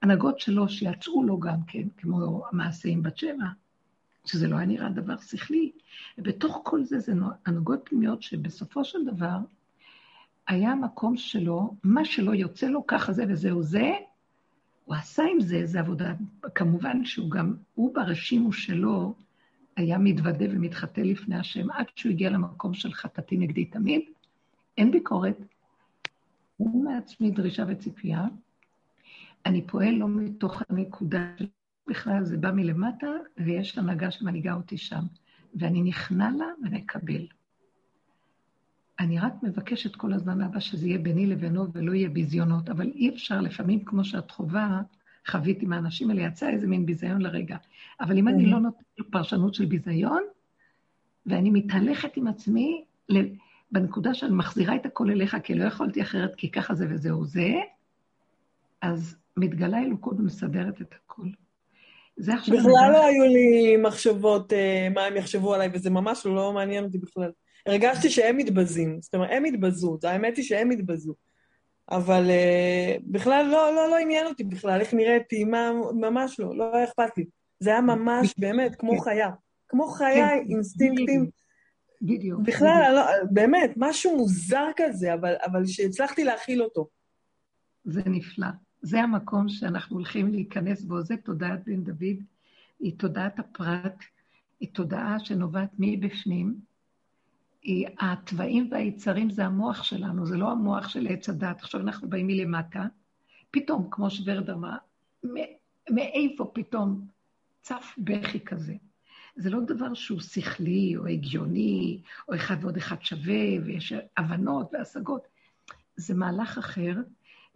[0.02, 3.46] הנהגות שלו שיצאו לו גם כן, כמו המעשה עם בת שבע,
[4.24, 5.72] שזה לא היה נראה דבר שכלי.
[6.18, 7.12] ובתוך כל זה, זה
[7.46, 9.38] הנהגות פנימיות שבסופו של דבר,
[10.48, 13.90] היה מקום שלו, מה שלא יוצא לו, ככה זה וזהו זה,
[14.84, 16.14] הוא עשה עם זה איזו עבודה,
[16.54, 19.14] כמובן שהוא גם, הוא ברשימו שלו,
[19.80, 24.02] היה מתוודה ומתחטא לפני השם עד שהוא הגיע למקום של חטאתי נגדי תמיד.
[24.78, 25.36] אין ביקורת,
[26.56, 28.24] הוא מעצמי דרישה וציפייה.
[29.46, 31.46] אני פועל לא מתוך הנקודה של
[31.86, 33.06] בכלל, זה בא מלמטה,
[33.36, 35.02] ויש הנהגה שמנהיגה אותי שם.
[35.54, 37.26] ואני נכנע לה ומקבל.
[39.00, 43.08] אני רק מבקשת כל הזמן, אבא, שזה יהיה ביני לבינו ולא יהיה ביזיונות, אבל אי
[43.08, 44.82] אפשר, לפעמים, כמו שאת חווה,
[45.28, 47.56] חוויתי מהאנשים האלה, יצא איזה מין ביזיון לרגע.
[48.00, 50.22] אבל אם אני לא נותנת פרשנות של ביזיון,
[51.26, 52.84] ואני מתהלכת עם עצמי
[53.72, 57.52] בנקודה שאני מחזירה את הכל אליך, כי לא יכולתי אחרת, כי ככה זה וזהו זה,
[58.82, 61.26] אז מתגלה אלוקות ומסדרת את הכל.
[62.16, 62.56] זה עכשיו...
[62.56, 66.98] בכלל לא היו לי מחשבות אה, מה הם יחשבו עליי, וזה ממש לא מעניין אותי
[66.98, 67.30] בכלל.
[67.66, 71.14] הרגשתי שהם מתבזים, זאת אומרת, הם התבזו, האמת היא שהם התבזו.
[71.90, 76.76] אבל uh, בכלל לא, לא, לא עניין אותי בכלל איך נראיתי, מה, ממש לא, לא
[76.76, 77.24] היה אכפת לי.
[77.60, 79.00] זה היה ממש, באמת, כמו כן.
[79.00, 79.30] חיה.
[79.68, 80.50] כמו חיה, כן.
[80.50, 81.30] אינסטינקטים.
[82.02, 82.40] בדיוק.
[82.40, 86.88] בכלל, לא, באמת, משהו מוזר כזה, אבל, אבל שהצלחתי להכיל אותו.
[87.84, 88.46] זה נפלא.
[88.82, 92.22] זה המקום שאנחנו הולכים להיכנס בו, זה תודעת בן דוד,
[92.80, 93.94] היא תודעת הפרט,
[94.60, 96.54] היא תודעה שנובעת מבפנים,
[97.98, 101.60] התוואים והיצרים זה המוח שלנו, זה לא המוח של עץ הדת.
[101.60, 102.86] עכשיו אנחנו באים מלמטה,
[103.50, 104.76] פתאום, כמו שוורד אמרה,
[105.90, 107.06] מאיפה פתאום
[107.62, 108.74] צף בכי כזה?
[109.36, 115.28] זה לא דבר שהוא שכלי או הגיוני, או אחד ועוד אחד שווה, ויש הבנות והשגות.
[115.96, 116.96] זה מהלך אחר,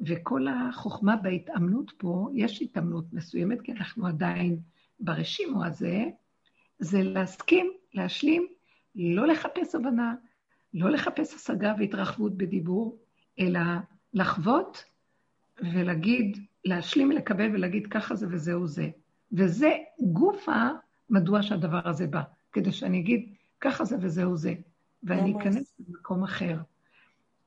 [0.00, 4.58] וכל החוכמה בהתאמנות פה, יש התאמנות מסוימת, כי אנחנו עדיין
[5.00, 6.04] ברשימו הזה,
[6.78, 8.46] זה להסכים, להשלים
[8.94, 10.14] לא לחפש הבנה,
[10.74, 12.98] לא לחפש השגה והתרחבות בדיבור,
[13.40, 13.60] אלא
[14.14, 14.84] לחוות
[15.60, 18.88] ולהגיד, להשלים ולקבל ולהגיד ככה זה וזהו זה.
[19.32, 19.70] וזה
[20.00, 20.68] גופה
[21.10, 22.22] מדוע שהדבר הזה בא,
[22.52, 24.54] כדי שאני אגיד ככה זה וזהו זה,
[25.02, 26.58] ואני אכנס למקום אחר.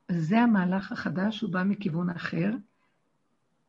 [0.08, 2.52] זה המהלך החדש, הוא בא מכיוון אחר.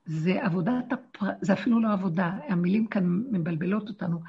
[0.06, 4.20] זה עבודת הפרט, זה אפילו לא עבודה, המילים כאן מבלבלות אותנו.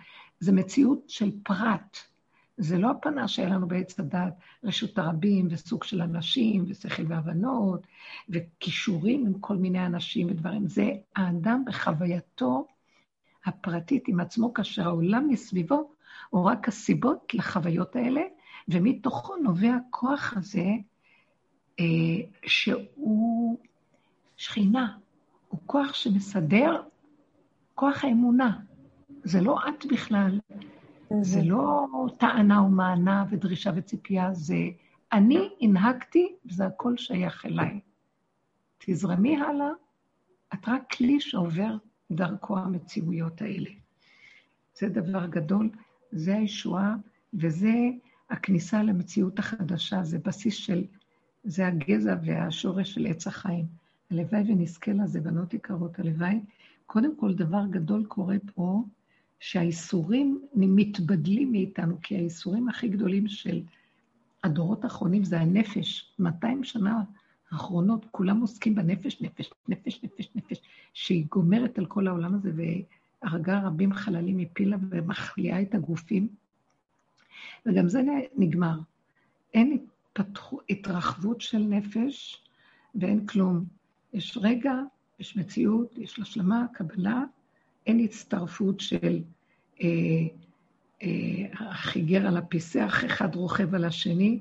[0.40, 1.96] זה מציאות של פרט.
[2.60, 4.34] זה לא הפנה שהיה לנו בעץ הדת,
[4.64, 7.86] רשות הרבים וסוג של אנשים ושכל והבנות
[8.28, 10.68] וכישורים עם כל מיני אנשים ודברים.
[10.68, 12.66] זה האדם בחווייתו
[13.44, 15.90] הפרטית עם עצמו, כאשר העולם מסביבו
[16.30, 18.20] הוא רק הסיבות לחוויות האלה,
[18.68, 20.66] ומתוכו נובע הכוח הזה
[21.80, 21.84] אה,
[22.46, 23.58] שהוא
[24.36, 24.96] שכינה,
[25.48, 26.82] הוא כוח שמסדר,
[27.74, 28.58] כוח האמונה.
[29.24, 30.40] זה לא את בכלל,
[31.22, 31.86] זה לא
[32.18, 34.56] טענה ומענה ודרישה וציפייה, זה
[35.12, 37.80] אני הנהגתי וזה הכל שייך אליי.
[38.78, 39.70] תזרמי הלאה,
[40.54, 41.76] את רק כלי שעובר
[42.10, 43.70] דרכו המציאויות האלה.
[44.78, 45.70] זה דבר גדול,
[46.12, 46.94] זה הישועה
[47.34, 47.74] וזה
[48.30, 50.84] הכניסה למציאות החדשה, זה בסיס של,
[51.44, 53.66] זה הגזע והשורש של עץ החיים.
[54.10, 56.40] הלוואי ונזכה לזה, בנות יקרות, הלוואי.
[56.86, 58.82] קודם כל, דבר גדול קורה פה,
[59.40, 63.62] שהאיסורים מתבדלים מאיתנו, כי האיסורים הכי גדולים של
[64.44, 66.12] הדורות האחרונים זה הנפש.
[66.18, 67.02] 200 שנה
[67.50, 70.60] האחרונות, כולם עוסקים בנפש, נפש, נפש, נפש, נפש,
[70.94, 72.50] שהיא גומרת על כל העולם הזה
[73.22, 76.28] והרגה רבים חללים מפילה ומחליאה את הגופים.
[77.66, 78.02] וגם זה
[78.36, 78.78] נגמר.
[79.54, 82.44] אין התפתחו, התרחבות של נפש
[82.94, 83.64] ואין כלום.
[84.12, 84.74] יש רגע,
[85.18, 87.24] יש מציאות, יש השלמה, קבלה,
[87.86, 89.22] אין הצטרפות של
[89.82, 89.88] אה,
[91.02, 91.08] אה,
[91.52, 94.40] החיגר על הפיסח, אחד רוכב על השני,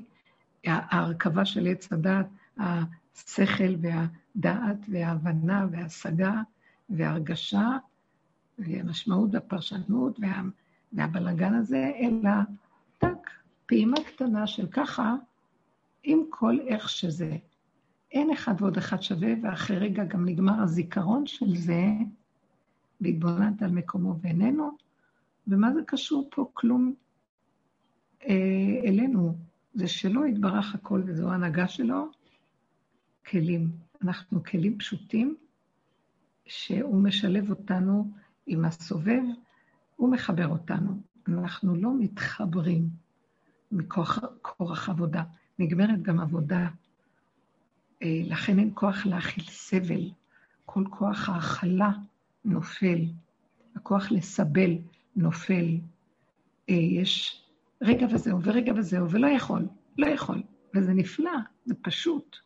[0.65, 2.27] ההרכבה של עץ הדת,
[2.57, 6.41] השכל והדעת וההבנה וההשגה
[6.89, 7.77] וההרגשה
[8.59, 10.41] והמשמעות והפרשנות וה,
[10.93, 12.31] והבלגן הזה, אלא
[12.97, 13.29] טק,
[13.65, 15.15] פעימה קטנה של ככה,
[16.03, 17.37] עם כל איך שזה.
[18.11, 21.83] אין אחד ועוד אחד שווה, ואחרי רגע גם נגמר הזיכרון של זה,
[23.01, 24.71] והתבוננת על מקומו ואיננו,
[25.47, 26.49] ומה זה קשור פה?
[26.53, 26.93] כלום
[28.21, 29.37] אה, אלינו.
[29.73, 32.11] זה שלא יתברך הכל וזו ההנהגה שלו,
[33.25, 33.71] כלים.
[34.01, 35.35] אנחנו כלים פשוטים,
[36.45, 38.11] שהוא משלב אותנו
[38.47, 39.21] עם הסובב,
[39.95, 41.01] הוא מחבר אותנו.
[41.27, 42.89] אנחנו לא מתחברים
[43.71, 45.23] מכורח עבודה.
[45.59, 46.67] נגמרת גם עבודה.
[48.03, 50.11] אה, לכן אין כוח להכיל סבל.
[50.65, 51.91] כל כוח ההכלה
[52.45, 53.05] נופל.
[53.75, 54.77] הכוח לסבל
[55.15, 55.77] נופל.
[56.69, 57.43] אה, יש
[57.81, 59.67] רגע וזהו, ורגע וזהו, ולא יכול,
[59.97, 60.43] לא יכול.
[60.75, 61.31] וזה נפלא,
[61.65, 62.37] זה פשוט.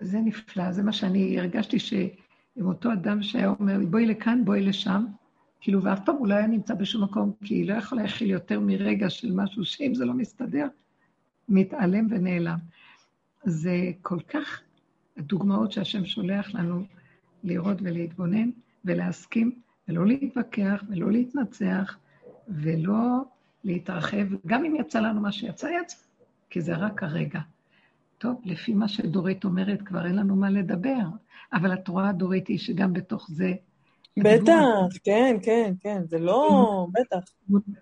[0.00, 2.06] זה נפלא, זה מה שאני הרגשתי שעם
[2.66, 5.06] אותו אדם שהיה אומר בואי לכאן, בואי לשם,
[5.60, 9.10] כאילו, ואף פעם הוא לא היה נמצא בשום מקום, כי לא יכולה להכיל יותר מרגע
[9.10, 10.68] של משהו שאם זה לא מסתדר,
[11.48, 12.58] מתעלם ונעלם.
[13.44, 14.62] זה כל כך
[15.16, 16.84] הדוגמאות שהשם שולח לנו
[17.44, 18.50] לראות ולהתבונן
[18.84, 19.52] ולהסכים
[19.88, 21.96] ולא להתווכח ולא להתנצח
[22.48, 23.24] ולא
[23.64, 25.96] להתרחב, גם אם יצא לנו מה שיצא, יצא,
[26.50, 27.40] כי זה רק הרגע.
[28.18, 31.06] טוב, לפי מה שדורית אומרת, כבר אין לנו מה לדבר,
[31.52, 33.52] אבל את רואה, דורית, היא שגם בתוך זה...
[34.18, 34.52] בטח,
[35.04, 36.86] כן, כן, כן, זה לא...
[36.92, 37.18] בטח.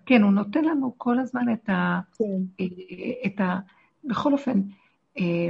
[0.05, 1.99] כן, הוא נותן לנו כל הזמן את ה...
[2.17, 2.65] כן.
[3.25, 3.59] את ה...
[4.03, 4.61] בכל אופן,
[5.19, 5.49] אה,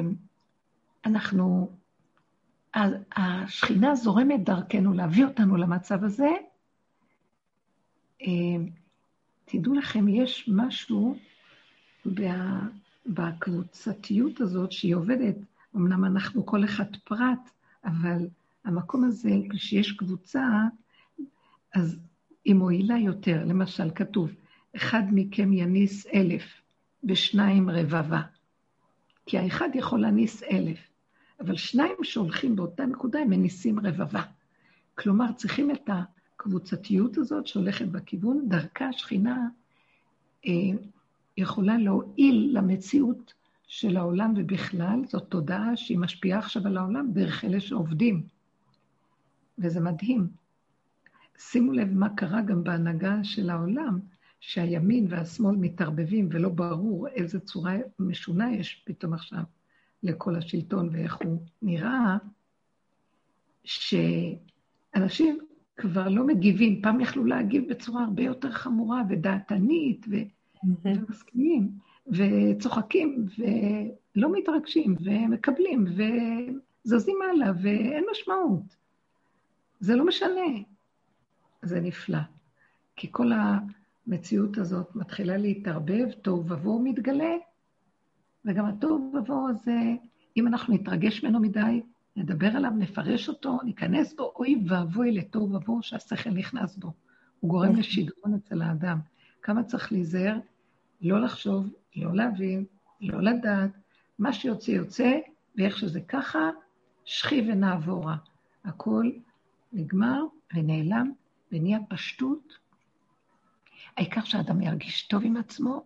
[3.16, 6.30] השכינה זורמת דרכנו להביא אותנו למצב הזה.
[8.22, 8.28] אה,
[9.46, 11.18] תדעו לכם, יש משהו
[13.06, 15.36] בקבוצתיות הזאת שהיא עובדת.
[15.76, 17.50] אמנם אנחנו כל אחד פרט,
[17.86, 18.28] אבל
[18.66, 20.48] המקום הזה, כשיש קבוצה,
[21.76, 21.98] אז
[22.46, 23.44] היא מועילה יותר.
[23.46, 24.30] למשל, כתוב,
[24.76, 26.62] אחד מכם יניס אלף
[27.04, 28.22] ושניים רבבה.
[29.26, 30.87] כי האחד יכול להניס אלף,
[31.40, 34.22] אבל שניים שהולכים באותה נקודה הם מניסים רבבה.
[34.96, 39.48] כלומר, צריכים את הקבוצתיות הזאת שהולכת בכיוון, דרכה השכינה
[40.46, 40.52] אה,
[41.38, 43.34] יכולה להועיל למציאות
[43.68, 48.24] של העולם ובכלל, זאת תודעה שהיא משפיעה עכשיו על העולם דרך אלה שעובדים.
[49.58, 50.28] וזה מדהים.
[51.38, 54.00] שימו לב מה קרה גם בהנהגה של העולם,
[54.40, 59.44] שהימין והשמאל מתערבבים ולא ברור איזה צורה משונה יש פתאום עכשיו
[60.04, 62.18] לכל השלטון ואיך הוא נראה,
[63.64, 65.40] שאנשים
[65.78, 66.82] כבר לא מגיבים.
[66.82, 70.16] פעם יכלו להגיב בצורה הרבה יותר חמורה ודעתנית ו...
[70.84, 71.72] ומסכימים
[72.08, 78.76] וצוחקים ולא מתרגשים ומקבלים וזזים הלאה ואין משמעות.
[79.80, 80.52] זה לא משנה.
[81.62, 82.20] זה נפלא.
[82.96, 83.32] כי כל
[84.08, 87.36] המציאות הזאת מתחילה להתערבב, תוהו ובוהו מתגלה,
[88.46, 89.80] וגם התוהו ובוהו הזה,
[90.38, 91.82] אם אנחנו נתרגש ממנו מדי,
[92.16, 96.94] נדבר עליו, נפרש אותו, ניכנס בו, אוי ואבוי לתוהו ובוהו שהשכל נכנס בו.
[97.40, 97.80] הוא גורם אוקיי.
[97.80, 99.00] לשדרון אצל האדם.
[99.42, 100.40] כמה צריך להיזהר,
[101.02, 102.66] לא לחשוב, לא להבין,
[103.02, 103.72] לא לדעת,
[104.20, 105.20] מה שיוצא יוצא,
[105.58, 106.50] ואיך שזה ככה,
[107.06, 108.16] שכי ונעבורה.
[108.66, 109.12] הכל
[109.74, 110.24] נגמר
[110.56, 111.12] ונעלם
[111.52, 112.54] ונהיה פשטות.
[113.98, 115.86] העיקר שאדם ירגיש טוב עם עצמו.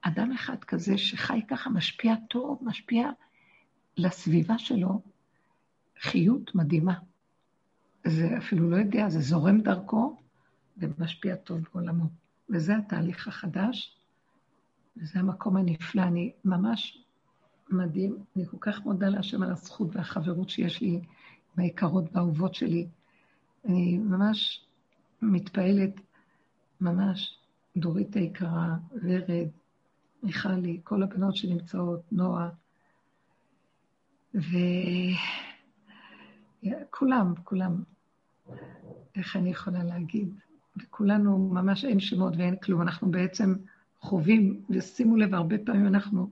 [0.00, 3.10] אדם אחד כזה שחי ככה משפיע טוב, משפיע
[3.96, 5.02] לסביבה שלו,
[6.00, 6.94] חיות מדהימה.
[8.06, 10.16] זה אפילו לא יודע, זה זורם דרכו
[10.78, 12.04] ומשפיע טוב בעולמו.
[12.50, 13.96] וזה התהליך החדש,
[14.96, 16.02] וזה המקום הנפלא.
[16.02, 17.04] אני ממש
[17.70, 21.00] מדהים, אני כל כך מודה להשם על הזכות והחברות שיש לי עם
[21.56, 22.86] היקרות והאהובות שלי.
[23.64, 24.66] אני ממש
[25.22, 26.00] מתפעלת,
[26.80, 27.38] ממש,
[27.76, 29.48] דורית היקרה, ורד,
[30.22, 32.48] מיכלי, כל הבנות שנמצאות, נועה,
[36.62, 37.82] וכולם, כולם.
[39.14, 40.34] איך אני יכולה להגיד?
[40.76, 43.54] וכולנו, ממש אין שמות ואין כלום, אנחנו בעצם
[44.00, 46.30] חווים, ושימו לב, הרבה פעמים אנחנו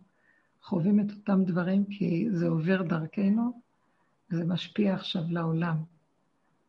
[0.63, 3.61] חווים את אותם דברים כי זה עובר דרכנו,
[4.31, 5.77] וזה משפיע עכשיו לעולם.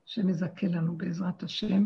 [0.06, 1.85] שמזכה לנו בעזרת השם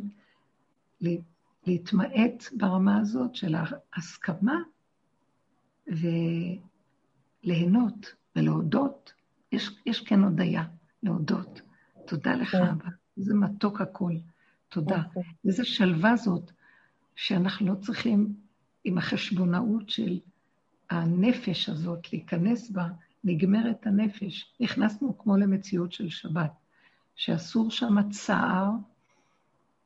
[1.67, 3.55] להתמעט ברמה הזאת של
[3.93, 4.61] ההסכמה
[7.43, 9.13] וליהנות ולהודות.
[9.51, 10.63] יש, יש כן הודיה,
[11.03, 11.61] להודות.
[12.07, 12.63] תודה לך, כן.
[12.63, 12.89] אבא.
[13.17, 14.13] איזה מתוק הכל.
[14.69, 15.01] תודה.
[15.07, 15.23] אוקיי.
[15.45, 16.51] איזה שלווה זאת,
[17.15, 18.33] שאנחנו לא צריכים
[18.83, 20.19] עם החשבונאות של
[20.89, 22.87] הנפש הזאת להיכנס בה,
[23.23, 24.53] נגמרת הנפש.
[24.59, 26.51] נכנסנו כמו למציאות של שבת,
[27.15, 28.69] שאסור שם צער,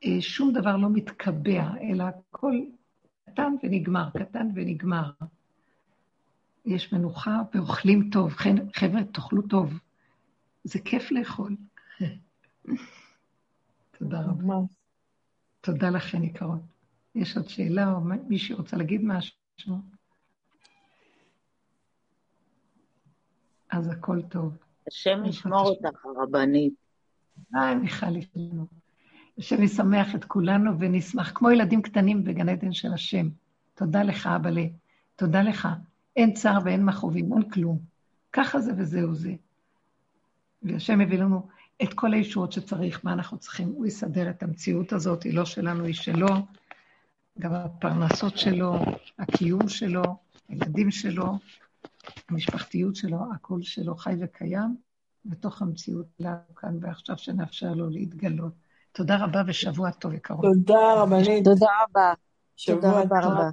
[0.06, 2.56] אה, שום דבר לא מתקבע, אלא הכל
[3.26, 5.12] קטן ונגמר, קטן ונגמר.
[6.66, 8.34] יש מנוחה ואוכלים טוב.
[8.74, 9.80] חבר'ה, תאכלו טוב.
[10.64, 11.56] זה כיף לאכול.
[13.98, 14.56] תודה רבה.
[15.62, 16.62] תודה לכן, יקרות.
[17.16, 19.76] יש עוד שאלה או מישהי רוצה להגיד משהו?
[23.70, 24.58] אז הכל טוב.
[24.88, 26.74] השם ישמור אותך, הרבנית.
[27.54, 28.66] היי, מיכל ישמעו.
[29.38, 33.30] השם ישמח את כולנו ונשמח, כמו ילדים קטנים בגן עדן של השם.
[33.74, 34.66] תודה לך, אבאלה.
[35.16, 35.68] תודה לך.
[36.16, 37.80] אין צער ואין מכאובים, אין כלום.
[38.34, 39.34] ככה זה וזהו זה.
[40.64, 41.48] והשם הביא לנו
[41.84, 43.68] את כל הישועות שצריך, מה אנחנו צריכים.
[43.68, 46.28] הוא יסדר את המציאות הזאת, היא לא שלנו, היא שלו.
[47.40, 48.76] גם הפרנסות שלו,
[49.20, 50.04] הקיום שלו,
[50.50, 51.38] הילדים שלו,
[52.30, 54.76] המשפחתיות שלו, הכול שלו חי וקיים,
[55.26, 58.54] בתוך המציאות שלנו כאן ועכשיו, שנאפשר לו להתגלות.
[58.92, 60.42] תודה רבה ושבוע טוב יקרות.
[60.42, 62.14] תודה רבה, תודה רבה.
[62.56, 63.52] שבוע טוב.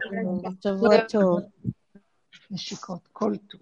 [0.60, 1.40] שבוע טוב.
[2.50, 3.60] נשיקות, כל טוב.